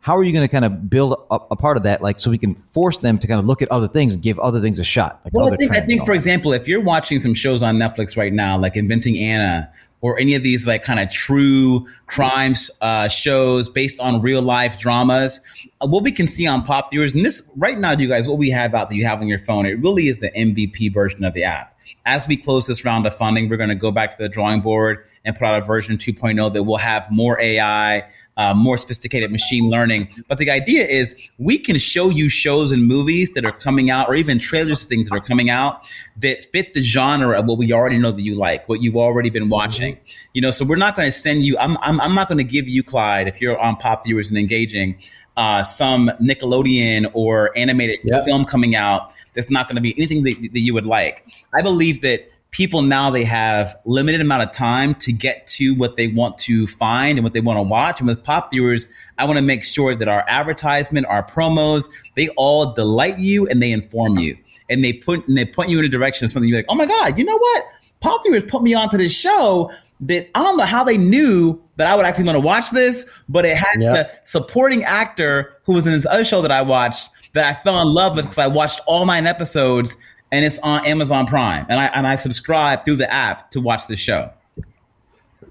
[0.04, 2.30] how are you going to kind of build a, a, part of that, like so
[2.30, 4.78] we can force them to kind of look at other things and give other things
[4.78, 5.22] a shot?
[5.24, 8.18] Like well, I think, I think for example, if you're watching some shows on Netflix
[8.18, 13.08] right now, like Inventing Anna, or any of these like kind of true crimes uh,
[13.08, 15.39] shows based on real life dramas,
[15.80, 18.38] uh, what we can see on Pop Viewers, and this right now, you guys, what
[18.38, 21.24] we have out that you have on your phone, it really is the MVP version
[21.24, 21.74] of the app.
[22.06, 24.60] As we close this round of funding, we're going to go back to the drawing
[24.60, 28.04] board and put out a version 2.0 that will have more AI,
[28.38, 30.09] uh, more sophisticated machine learning.
[30.27, 34.07] But the idea is we can show you shows and movies that are coming out,
[34.07, 37.71] or even trailers, things that are coming out that fit the genre of what we
[37.73, 39.95] already know that you like, what you've already been watching.
[39.95, 40.29] Mm-hmm.
[40.34, 41.57] You know, so we're not going to send you.
[41.59, 44.38] I'm, I'm, I'm not going to give you Clyde if you're on Pop Viewers and
[44.38, 44.97] engaging.
[45.36, 48.23] Uh, some Nickelodeon or animated yep.
[48.23, 51.25] film coming out that's not going to be anything that, that you would like.
[51.55, 55.97] I believe that people now they have limited amount of time to get to what
[55.97, 57.99] they want to find and what they want to watch.
[57.99, 62.30] And with pop viewers i want to make sure that our advertisement our promos they
[62.38, 64.38] all delight you and they inform you.
[64.70, 66.76] And they put and they point you in a direction of something you're like oh
[66.76, 67.66] my god you know what?
[67.99, 71.88] Pop viewers put me onto this show that i don't know how they knew that
[71.88, 75.88] i would actually want to watch this but it had the supporting actor who was
[75.88, 78.47] in this other show that i watched that i fell in love with because i
[78.47, 79.95] watched all nine episodes
[80.34, 83.86] and it's on Amazon Prime, and I and I subscribe through the app to watch
[83.86, 84.31] the show.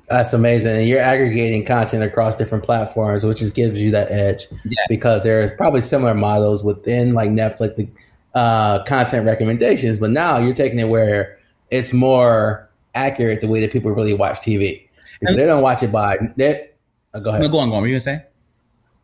[0.08, 0.76] That's amazing.
[0.76, 4.48] And you're aggregating content across different platforms, which just gives you that edge.
[4.64, 4.82] Yeah.
[4.88, 7.88] Because there are probably similar models within like Netflix, the
[8.34, 11.38] uh, content recommendations, but now you're taking it where
[11.70, 14.88] it's more accurate the way that people really watch TV.
[15.20, 16.70] Because they don't watch it by they
[17.14, 17.42] uh, go ahead.
[17.42, 17.82] No, go on, go on.
[17.82, 18.24] What are you gonna say?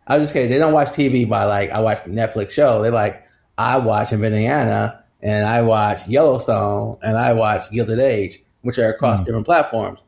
[0.09, 0.51] I was just kidding.
[0.51, 2.83] They don't watch TV by like I watch Netflix show.
[2.83, 3.25] They're like
[3.57, 8.91] I watch Inventing Anna and I watch Yellowstone and I watch Gilded Age, which are
[8.91, 10.01] across mm different platforms.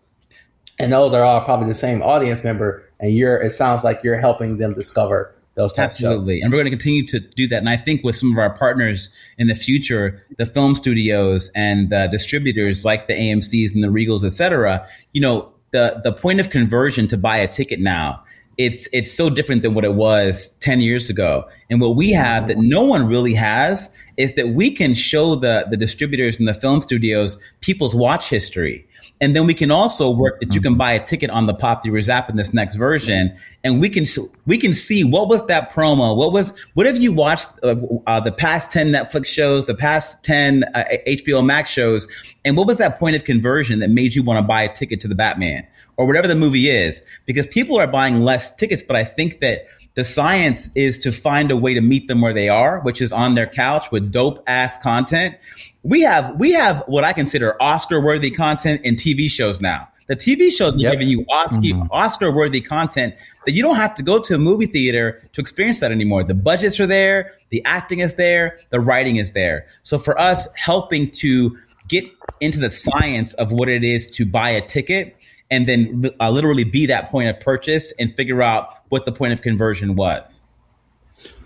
[0.79, 2.85] And those are all probably the same audience member.
[2.99, 5.97] And you're, it sounds like you're helping them discover those types.
[5.97, 6.41] Absolutely.
[6.41, 7.59] And we're going to continue to do that.
[7.59, 11.91] And I think with some of our partners in the future, the film studios and
[11.91, 16.41] the distributors like the AMCs and the Regals, et cetera, you know, the, the point
[16.41, 18.25] of conversion to buy a ticket now
[18.61, 21.49] it's it's so different than what it was 10 years ago.
[21.71, 25.67] And what we have that no one really has is that we can show the
[25.71, 28.87] the distributors and the film studios people's watch history
[29.21, 31.83] and then we can also work that you can buy a ticket on the Pop
[31.83, 34.05] Viewers app in this next version, and we can
[34.47, 38.21] we can see what was that promo, what was what have you watched uh, uh,
[38.21, 42.09] the past ten Netflix shows, the past ten uh, HBO Max shows,
[42.45, 45.01] and what was that point of conversion that made you want to buy a ticket
[45.01, 45.67] to the Batman?
[45.97, 47.07] Or whatever the movie is?
[47.27, 51.51] Because people are buying less tickets, but I think that the science is to find
[51.51, 54.43] a way to meet them where they are, which is on their couch with dope
[54.47, 55.37] ass content.
[55.83, 59.89] We have we have what I consider Oscar worthy content in TV shows now.
[60.07, 60.93] The TV shows are yep.
[60.93, 61.87] giving you Oscar mm-hmm.
[61.93, 63.15] Oscar worthy content
[63.47, 66.25] that you don't have to go to a movie theater to experience that anymore.
[66.25, 69.67] The budgets are there, the acting is there, the writing is there.
[69.83, 72.05] So for us, helping to get
[72.41, 75.17] into the science of what it is to buy a ticket
[75.51, 79.33] and then uh, literally be that point of purchase and figure out what the point
[79.33, 80.47] of conversion was.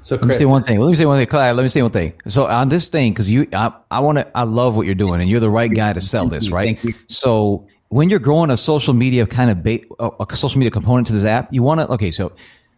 [0.00, 0.78] So Chris, let me say one thing.
[0.80, 1.56] Let me say one thing, Clyde.
[1.56, 2.14] Let me say one thing.
[2.28, 5.20] So on this thing, because you, I, I want to, I love what you're doing,
[5.20, 6.78] and you're the right guy to sell this, right?
[7.08, 11.12] So when you're growing a social media kind of ba- a social media component to
[11.12, 11.88] this app, you want to.
[11.94, 12.32] Okay, so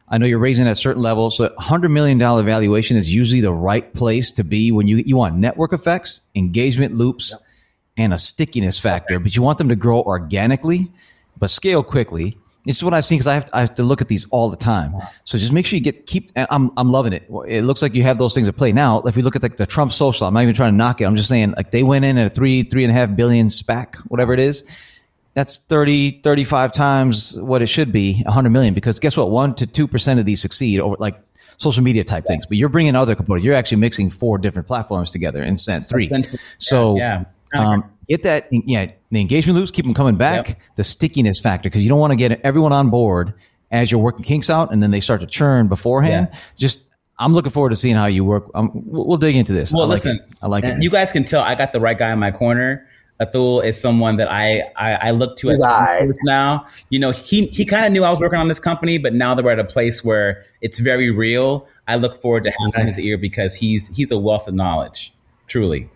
[0.09, 1.37] I know you're raising at a certain levels.
[1.37, 5.17] So hundred million dollar valuation is usually the right place to be when you you
[5.17, 8.05] want network effects, engagement loops, yep.
[8.05, 9.15] and a stickiness factor.
[9.15, 9.23] Okay.
[9.23, 10.93] But you want them to grow organically
[11.39, 12.37] but scale quickly.
[12.65, 14.57] This is what I've seen because I, I have to look at these all the
[14.57, 14.93] time.
[15.23, 16.31] So just make sure you get keep.
[16.35, 17.31] I'm I'm loving it.
[17.47, 19.01] It looks like you have those things at play now.
[19.05, 21.05] If you look at the, the Trump social, I'm not even trying to knock it.
[21.05, 23.47] I'm just saying like they went in at a three three and a half billion
[23.47, 24.93] SPAC, whatever it is.
[25.35, 28.73] That's 30, 35 times what it should be, 100 million.
[28.73, 29.31] Because guess what?
[29.31, 31.21] One to two percent of these succeed over like
[31.59, 32.33] social media type yeah.
[32.33, 32.47] things.
[32.47, 33.45] But you're bringing other components.
[33.45, 36.11] You're actually mixing four different platforms together in sense three.
[36.59, 37.25] So yeah.
[37.55, 40.59] Um, get that, yeah, the engagement loops, keep them coming back, yep.
[40.77, 43.35] the stickiness factor, because you don't want to get everyone on board
[43.71, 46.29] as you're working kinks out and then they start to churn beforehand.
[46.33, 46.39] Yeah.
[46.57, 46.87] Just,
[47.19, 48.51] I'm looking forward to seeing how you work.
[48.55, 49.73] Um, we'll, we'll, dig into this.
[49.73, 50.37] Well, I like listen, it.
[50.43, 50.83] I like it.
[50.83, 52.87] You guys can tell I got the right guy in my corner.
[53.21, 56.67] Athul is someone that I I, I look to as He's now.
[56.91, 59.35] You know, he he kind of knew I was working on this company, but now
[59.35, 62.97] that we're at a place where it's very real, I look forward to having Nice.
[62.97, 65.15] his ear because he's he's a wealth of knowledge,
[65.47, 65.89] truly.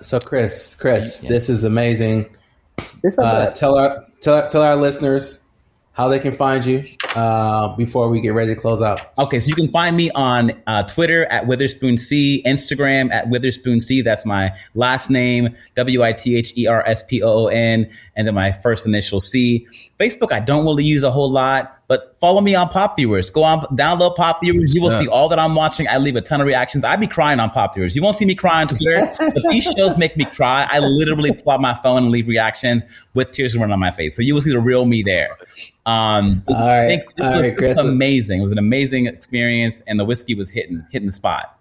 [0.00, 2.34] So, Chris, Chris, this is amazing.
[3.02, 5.40] This not Uh, tell our tell, tell our listeners
[5.92, 6.82] how they can find you
[7.14, 9.12] uh, before we get ready to close out.
[9.18, 13.80] Okay, so you can find me on uh, Twitter at Witherspoon C, Instagram at Witherspoon
[13.80, 14.00] C.
[14.00, 17.90] That's my last name, W I T H E R S P O O N,
[18.16, 19.66] and then my first initial C.
[19.98, 23.30] Facebook, I don't really use a whole lot, but follow me on Pop Viewers.
[23.30, 24.72] Go on, download Pop Viewers.
[24.76, 25.00] You will Yeah.
[25.00, 25.88] see all that I'm watching.
[25.88, 26.84] I leave a ton of reactions.
[26.84, 27.96] I be crying on Pop Viewers.
[27.96, 30.68] You won't see me cry on Twitter, but these shows make me cry.
[30.70, 32.84] I literally pull out my phone and leave reactions
[33.14, 34.14] with tears running on my face.
[34.14, 35.36] So you will see the real me there.
[35.84, 36.80] Um, All right.
[36.84, 37.76] I think this All was right, Chris.
[37.78, 38.38] amazing.
[38.38, 41.56] It was an amazing experience, and the whiskey was hitting hitting the spot.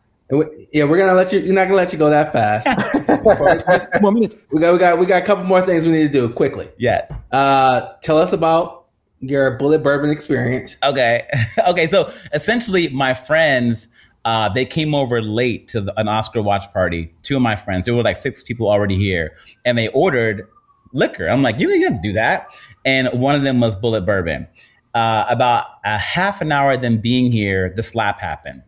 [0.71, 1.39] Yeah, we're gonna let you.
[1.39, 2.67] You're not gonna let you go that fast.
[3.93, 4.37] Two more minutes.
[4.51, 6.69] we got, we got, we got a couple more things we need to do quickly.
[6.77, 7.11] Yes.
[7.31, 8.78] Uh, tell us about
[9.21, 10.77] your Bulleit bourbon experience.
[10.83, 11.27] Okay.
[11.67, 11.87] okay.
[11.87, 13.89] So essentially, my friends.
[14.25, 17.11] Uh, they came over late to the, an Oscar watch party.
[17.23, 19.31] Two of my friends, there were like six people already here,
[19.63, 20.45] and they ordered
[20.93, 21.27] liquor.
[21.27, 22.53] I'm like, you didn't do that.
[22.85, 24.47] And one of them was Bulleit bourbon.
[24.93, 28.61] Uh, about a half an hour of them being here, the slap happened.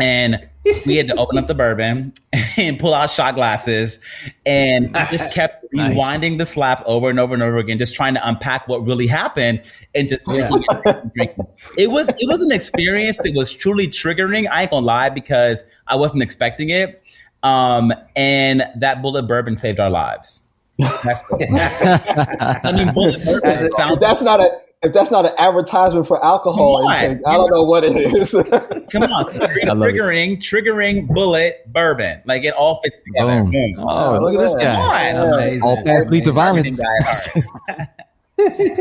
[0.00, 0.48] And
[0.86, 2.12] we had to open up the bourbon
[2.56, 4.00] and pull out shot glasses.
[4.44, 5.96] And we just kept Nice.
[5.98, 9.08] rewinding the slap over and over and over again, just trying to unpack what really
[9.08, 9.60] happened
[9.94, 11.46] and just drinking it, drinking, drinking.
[11.76, 14.48] It was it was an experience that was truly triggering.
[14.50, 17.02] I ain't gonna lie because I wasn't expecting it.
[17.42, 20.42] Um, and that Bulleit bourbon saved our lives.
[20.78, 23.74] That's I mean, Bulleit bourbon That's it.
[23.74, 27.62] sounds that's not a if that's not an advertisement for alcohol intake, I don't know
[27.62, 28.32] what it is.
[28.92, 29.94] Come on, triggering, I love it.
[29.94, 32.22] triggering, triggering Bulleit bourbon.
[32.26, 33.42] Like it all fits together.
[33.42, 33.50] Boom.
[33.50, 33.74] Boom.
[33.78, 35.12] Oh, look at this Come guy.
[35.14, 35.32] on.
[35.34, 35.62] Amazing.
[35.62, 36.68] All paths lead to violence.
[36.68, 37.84] Marketing guy at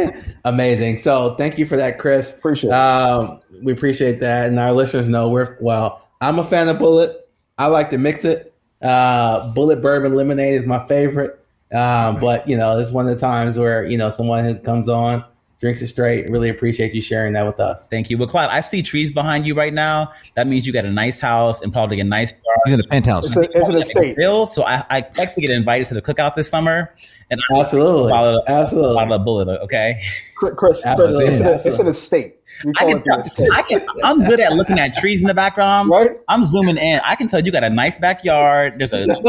[0.08, 0.16] heart.
[0.46, 0.98] Amazing.
[0.98, 2.38] So thank you for that, Chris.
[2.38, 2.72] Appreciate.
[2.72, 6.02] Um, we appreciate that, and our listeners know we're well.
[6.22, 7.16] I'm a fan of Bulleit.
[7.58, 8.54] I like to mix it.
[8.82, 11.40] Uh, Bulleit Bourbon Lemonade is my favorite.
[11.74, 14.56] Um, but you know, this is one of the times where you know someone who
[14.60, 15.24] comes on,
[15.64, 16.30] drinks it straight.
[16.30, 17.88] Really appreciate you sharing that with us.
[17.88, 18.18] Thank you.
[18.18, 20.12] Well, Clyde, I see trees behind you right now.
[20.36, 22.56] That means you got a nice house and probably a nice car.
[22.66, 23.28] He's in a penthouse.
[23.28, 24.16] It's, a, it's an estate.
[24.16, 26.94] Grill, so I, I expect to get invited to the cookout this summer.
[27.32, 28.96] And I Absolutely, bottle of, absolutely.
[28.96, 30.02] bottle of Bulleit, okay?
[30.36, 31.26] Chris, Chris, Absolutely.
[31.28, 32.36] it's, an, it's an estate.
[32.64, 33.50] We I call can it the tell, estate.
[33.54, 35.90] I can, I'm good at looking at trees in the background.
[35.90, 36.12] Right?
[36.30, 37.00] I'm zooming in.
[37.06, 38.76] I can tell you got a nice backyard.
[38.80, 39.20] There's a there.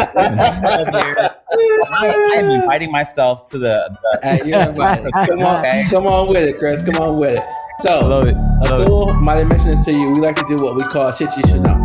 [1.57, 4.65] I, I am inviting myself to the, the Hey, you're
[5.27, 5.85] come on, Okay.
[5.91, 6.83] come on with it, Chris.
[6.83, 7.45] Come on with it.
[7.81, 8.35] So, love it.
[8.37, 8.83] I love it.
[8.85, 10.11] Abdul, might have mentioned this to you.
[10.11, 11.85] We like to do what we call shit you should know.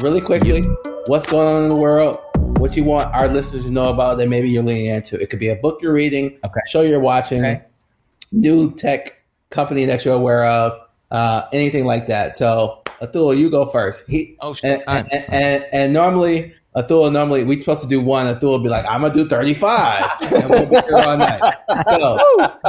[0.00, 0.62] Really quickly,
[1.06, 2.18] what's going on in the world?
[2.58, 5.20] What you want our listeners to know about that maybe you're leaning into?
[5.20, 6.60] It could be a book you're reading, Okay.
[6.66, 7.62] show you're watching, Okay.
[8.32, 9.21] new tech
[9.52, 10.72] company that you're aware of,
[11.10, 12.36] uh, anything like that.
[12.36, 14.04] So, Atul, you go first.
[14.08, 14.80] He Oh, shit.
[14.80, 18.24] and, All and, and, and normally Atul normally we're supposed to do one.
[18.26, 21.40] Atul will be like, I'm gonna do 35, and we'll be here all night.
[21.84, 22.16] So,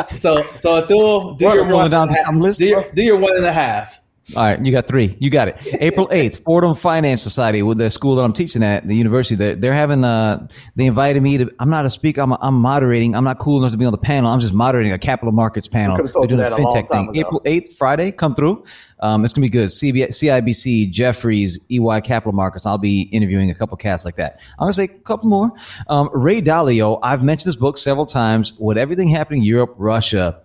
[0.09, 1.89] so, so Atul, do Rolling your one.
[1.91, 3.99] down the and a half- time list, do, your, do your one and a half.
[4.37, 5.15] All right, you got three.
[5.19, 5.67] You got it.
[5.81, 9.35] April 8th, Fordham Finance Society with the school that I'm teaching at, the university.
[9.35, 13.15] They're, they're having, uh, they invited me to, I'm not a speaker, I'm, I'm moderating.
[13.15, 14.31] I'm not cool enough to be on the panel.
[14.31, 15.97] I'm just moderating a capital markets panel.
[15.97, 17.09] They're doing a that a fintech thing.
[17.09, 17.19] ago.
[17.19, 18.63] April 8th, Friday, come through.
[19.01, 19.67] Um, it's going to be good.
[19.67, 22.65] CB, CIBC, Jefferies, EY Capital Markets.
[22.65, 24.39] I'll be interviewing a couple cats like that.
[24.57, 25.51] I'm going to say a couple more.
[25.89, 28.53] Um, Ray Dalio, I've mentioned this book several times.
[28.57, 30.39] With everything happening in Europe, Russia,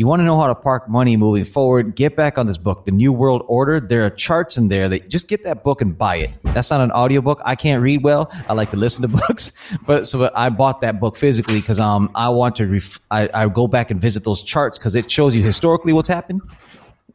[0.00, 1.94] you want to know how to park money moving forward?
[1.94, 3.80] Get back on this book, The New World Order.
[3.80, 6.30] There are charts in there that just get that book and buy it.
[6.42, 7.38] That's not an audiobook.
[7.44, 8.30] I can't read well.
[8.48, 12.10] I like to listen to books, but so I bought that book physically because um
[12.14, 15.36] I want to ref- I, I go back and visit those charts because it shows
[15.36, 16.40] you historically what's happened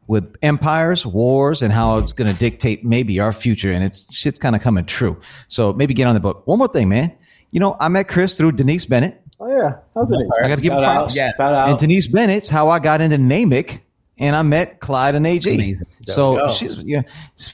[0.06, 3.72] with empires, wars, and how it's going to dictate maybe our future.
[3.72, 5.18] And it's shit's kind of coming true.
[5.48, 6.46] So maybe get on the book.
[6.46, 7.12] One more thing, man.
[7.50, 9.20] You know, I met Chris through Denise Bennett.
[9.38, 10.16] Oh yeah, how's it?
[10.42, 11.16] I got to give him Shout out, props.
[11.16, 11.32] Yeah.
[11.36, 11.68] shout.
[11.68, 13.80] And Denise Bennett's how I got into Namic,
[14.18, 15.48] and I met Clyde and AG.
[15.48, 15.82] Amazing.
[16.02, 17.02] So she's yeah,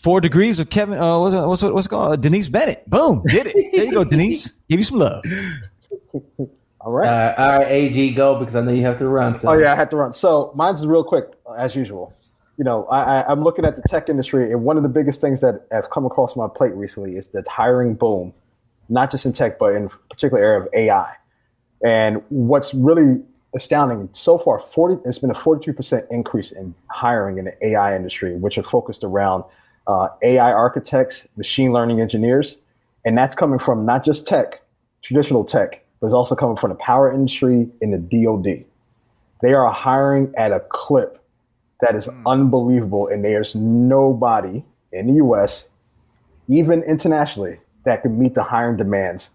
[0.00, 0.98] four degrees of Kevin.
[0.98, 2.12] Uh, what's it, what's what's it called?
[2.12, 2.88] Uh, Denise Bennett.
[2.88, 3.72] Boom, did it.
[3.74, 4.52] There you go, Denise.
[4.68, 5.22] Give you some love.
[6.84, 7.06] All right.
[7.06, 9.36] Uh, all right, AG, go because I know you have to run.
[9.36, 9.50] So.
[9.50, 10.12] Oh yeah, I had to run.
[10.12, 11.26] So mine's real quick
[11.56, 12.12] as usual.
[12.58, 15.20] You know, I, I, I'm looking at the tech industry, and one of the biggest
[15.20, 18.34] things that have come across my plate recently is the hiring boom,
[18.88, 21.14] not just in tech, but in particular area of AI.
[21.84, 23.20] And what's really
[23.54, 28.36] astounding so far, 40 it's been a 42% increase in hiring in the AI industry,
[28.36, 29.44] which are focused around
[29.86, 32.58] uh, AI architects, machine learning engineers,
[33.04, 34.62] and that's coming from not just tech,
[35.02, 38.64] traditional tech, but it's also coming from the power industry in the DoD.
[39.42, 41.18] They are hiring at a clip
[41.80, 45.68] that is unbelievable, and there's nobody in the U.S.,
[46.48, 49.30] even internationally, that can meet the hiring demands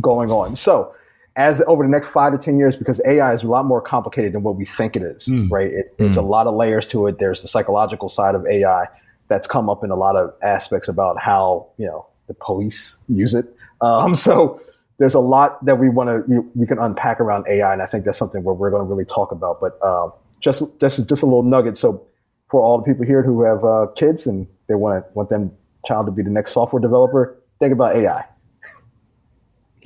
[0.00, 0.54] going on.
[0.54, 0.94] So,
[1.38, 4.32] as over the next five to ten years, because AI is a lot more complicated
[4.34, 5.70] than what we think it is, right?
[5.70, 7.18] It, It's a lot of layers to it.
[7.18, 8.88] There's the psychological side of AI
[9.28, 13.34] that's come up in a lot of aspects about how you know the police use
[13.34, 13.46] it.
[13.80, 14.60] Um, so
[14.98, 18.04] there's a lot that we want to we can unpack around AI, and I think
[18.04, 19.60] that's something where we're going to really talk about.
[19.60, 21.78] But um, just just just a little nugget.
[21.78, 22.04] So
[22.50, 25.52] for all the people here who have uh, kids and they want want them
[25.86, 28.24] child to be the next software developer, think about AI.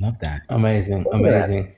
[0.03, 0.42] Love that.
[0.48, 1.72] Amazing, amazing.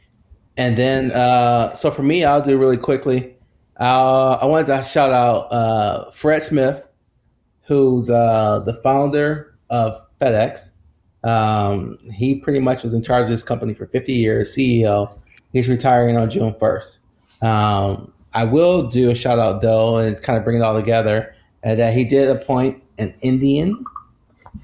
[0.57, 3.37] And then, uh, so for me, I'll do really quickly.
[3.79, 6.89] Uh, I wanted to shout out uh, Fred Smith,
[7.66, 10.70] who's uh, the founder of FedEx.
[11.22, 15.12] Um, he pretty much was in charge of this company for 50 years, CEO.
[15.53, 17.01] He's retiring on June 1st.
[17.43, 21.35] Um, I will do a shout out though, and kind of bring it all together,
[21.62, 23.85] uh, that he did appoint an Indian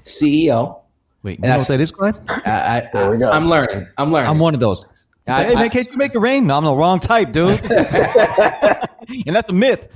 [0.03, 0.80] CEO.
[1.23, 2.15] Wait, you And know I- what that is, Clyde?
[2.29, 3.29] I, I, There we go.
[3.31, 3.87] I'm learning.
[3.97, 4.29] I'm learning.
[4.29, 4.85] I'm one of those.
[5.27, 6.47] It's like, I- hey man, I- can't you make it rain?
[6.47, 7.59] No, I'm the wrong type, dude.
[9.25, 9.87] and that's a myth.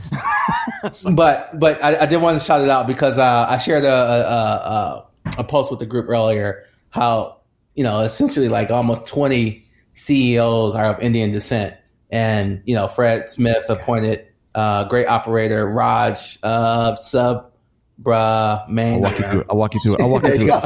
[1.16, 3.92] but but I, I did want to shout it out because uh, I shared a,
[3.92, 5.08] a, a
[5.40, 6.62] a post with the group earlier
[6.92, 7.38] how
[7.74, 9.64] you know essentially like almost twenty
[9.94, 11.76] CEOs are of Indian descent,
[12.12, 17.52] and you know Fred Smith appointed uh, great operator Raj uh, Sub
[18.02, 18.96] Bruh Man.
[18.96, 19.48] I'll walk you through it.
[19.50, 20.02] I'll walk you through it.
[20.02, 20.64] I'll walk you through it.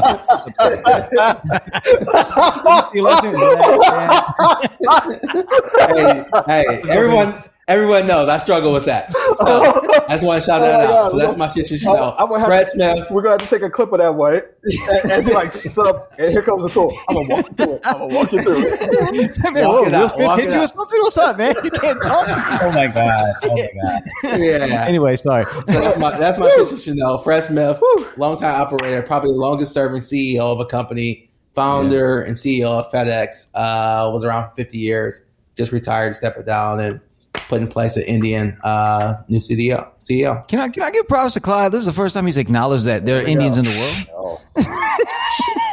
[6.48, 7.34] hey, hey, everyone,
[7.70, 9.14] everyone knows I struggle with that.
[9.14, 10.88] So that's why I just want to shout that Oh my out.
[10.90, 11.12] God.
[11.12, 11.72] So that's my shit.
[11.72, 13.08] You should I'm- I'm gonna have Fred to- Smith.
[13.12, 16.08] We're gonna have to take a clip of that one as, as he like sub,
[16.18, 16.92] and here comes the tool.
[17.08, 17.82] I'm gonna walk you through it.
[17.86, 19.38] I'm gonna walk you through it.
[19.54, 21.00] man, Walk whoa, it Will out, Smith walk hit it you or something?
[21.02, 21.54] What's up, man?
[21.64, 22.26] You can't talk.
[22.62, 23.32] Oh my god.
[23.44, 24.40] Oh my god.
[24.40, 24.86] Yeah.
[24.88, 25.44] anyway, sorry.
[25.44, 26.72] So that's my that's my shit.
[26.72, 27.18] You should know.
[27.20, 27.80] Fred Smith,
[28.18, 33.52] longtime operator, probably the longest serving CEO of a company, founder and CEO of FedEx.
[33.54, 35.28] Uh, was around for 50 years.
[35.56, 37.00] Just retired, stepped down, and
[37.34, 39.90] put in place an Indian uh, new CEO.
[40.00, 40.48] CEO.
[40.48, 41.72] Can I can I give props to Clyde?
[41.72, 43.60] This is the first time he's acknowledged that there are we Indians go.
[43.60, 44.40] in the world.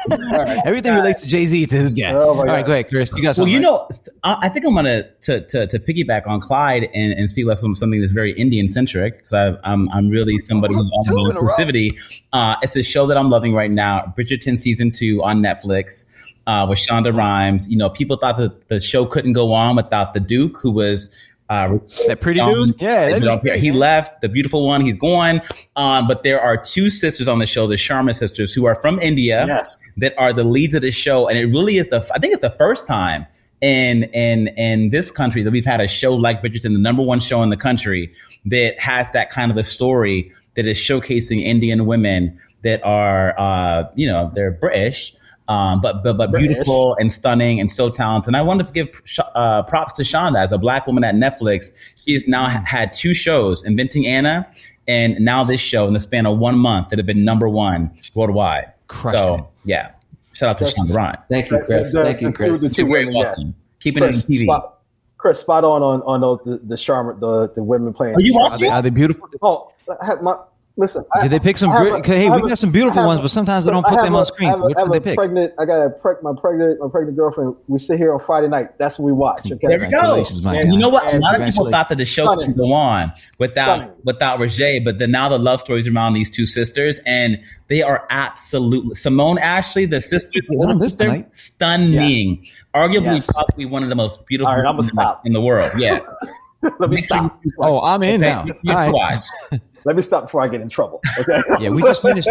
[0.09, 2.13] Oh, Everything relates to Jay Z to this guy.
[2.15, 2.67] Oh, my All right, God.
[2.67, 3.13] go ahead, Chris.
[3.17, 3.63] You got Well, you right?
[3.63, 3.89] know,
[4.23, 7.59] I I think I'm gonna to to, to piggyback on Clyde and, and speak about
[7.59, 11.31] some, something that's very Indian centric because I'm I'm really somebody who's all Two about
[11.31, 11.49] in a row.
[11.49, 12.23] inclusivity.
[12.33, 16.07] Uh, it's a show that I'm loving right now, Bridgerton season two on Netflix
[16.47, 17.69] uh, with Shonda Rhimes.
[17.71, 21.15] You know, people thought that the show couldn't go on without the Duke, who was.
[21.49, 21.79] Uh,
[22.09, 22.81] that pretty um, dude.
[22.81, 24.21] Yeah, that you know, he left.
[24.21, 25.41] The beautiful one, he's gone.
[25.77, 28.99] Um, but there are two sisters on the show, the Sharma sisters, who are from
[29.01, 29.77] India Yes.
[29.99, 31.99] that are the leads of the show, and it really is the.
[32.15, 33.27] I think it's the first time
[33.61, 37.21] in in in this country that we've had a show like Bridgerton, the number one
[37.21, 38.13] show in the country,
[38.47, 43.85] that has that kind of a story that is showcasing Indian women that are, uh,
[43.95, 45.15] you know, they're British.
[45.49, 46.49] Um, but but, but British.
[46.49, 48.29] beautiful and stunning and so talented.
[48.29, 49.03] And I wanted to give
[49.35, 51.77] uh, props to Shonda as a black woman at Netflix.
[52.05, 54.49] She has now had two shows, Inventing Anna,
[54.89, 57.91] and now this show in the span of one month that have been number one
[58.17, 58.73] worldwide.
[58.89, 59.45] Crushed so it.
[59.65, 59.91] yeah,
[60.33, 61.19] shout out to That's- Shonda Rhimes.
[61.31, 61.93] Thank you, Chris.
[61.95, 62.61] The- Thank you, Chris.
[62.61, 63.25] the two You're women, yes.
[63.39, 63.55] welcome.
[63.81, 64.43] Keeping it on Chris, TV.
[64.45, 64.79] spot,
[65.19, 68.17] Chris, spot on on on the the Sharma, the the women playing.
[68.17, 68.63] Are you Are watching?
[68.69, 69.29] they, are they beautiful?
[69.43, 69.71] Oh,
[70.23, 70.37] my
[70.77, 71.05] listen.
[71.15, 71.71] I- Did they pick some?
[71.71, 73.73] I have a- hey, we a- got some beautiful I ones, a- but sometimes they
[73.73, 74.51] don't put have them a- on I screens.
[74.55, 75.17] have Which I have they a pick?
[75.17, 77.55] Pregnant, I got a preg, my pregnant, my pregnant girlfriend.
[77.69, 78.79] We sit here on Friday night.
[78.79, 79.41] That's what we watch.
[79.51, 80.25] Okay, There we go.
[80.51, 81.13] And you know what?
[81.13, 82.49] A lot of people thought that the show Stunning.
[82.55, 83.91] could go on without Stunning.
[84.05, 88.07] without Roger, but then now the love stories around these two sisters, and they are
[88.11, 91.91] absolutely Simone Ashley, the sister, the on sister, stunning.
[91.93, 92.37] Yes.
[92.75, 93.31] Arguably, Yes.
[93.33, 95.23] possibly one of the most beautiful All right, women stop.
[95.25, 95.71] in the world.
[95.79, 96.01] Yeah,
[96.63, 97.39] Let me Make stop.
[97.45, 98.45] you- Oh, I'm in okay, now.
[98.45, 99.61] you- you All have right.
[99.87, 99.91] watch.
[99.93, 101.01] Let me stop before I get in trouble.
[101.21, 101.41] Okay.
[101.61, 102.29] Yeah, we just finished.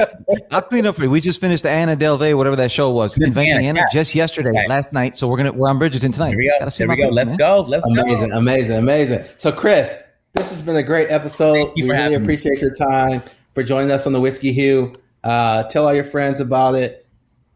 [0.51, 1.09] I'll clean up for you.
[1.09, 3.85] We just finished the Anna Delvey, whatever that show was, Inventing Inventing Anna, Anna, yeah.
[3.99, 4.67] just yesterday, Okay.
[4.67, 5.15] last night.
[5.15, 6.29] So we're gonna we're on Bridgerton tonight.
[6.29, 6.69] Here we go.
[6.69, 7.03] Here we go.
[7.03, 7.37] baby, Let's man.
[7.37, 7.61] go.
[7.67, 8.37] Let's Amazing, go.
[8.37, 8.77] amazing, amazing.
[9.17, 9.23] Amazing.
[9.37, 9.97] So, Chris,
[10.33, 11.53] this has been a great episode.
[11.53, 12.23] Thank you we for really having me.
[12.23, 13.21] appreciate your time
[13.53, 14.93] for joining us on the Whiskey Hue.
[15.23, 17.04] Uh, tell all your friends about it.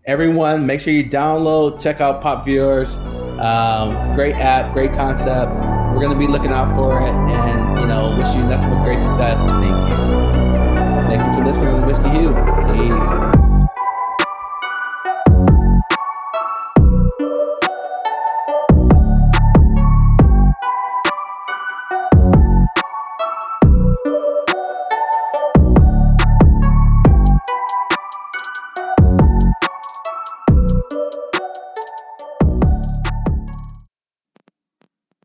[0.10, 2.98] Everyone, make sure you download, check out Pop Viewers.
[2.98, 5.52] Um, great app, great concept.
[5.94, 8.84] We're going to be looking out for it, and you know, wish you nothing but
[8.84, 9.44] great success.
[9.46, 11.16] Thank you.
[11.16, 12.34] Thank you for listening to Whiskey Hue.
[12.74, 13.39] Peace.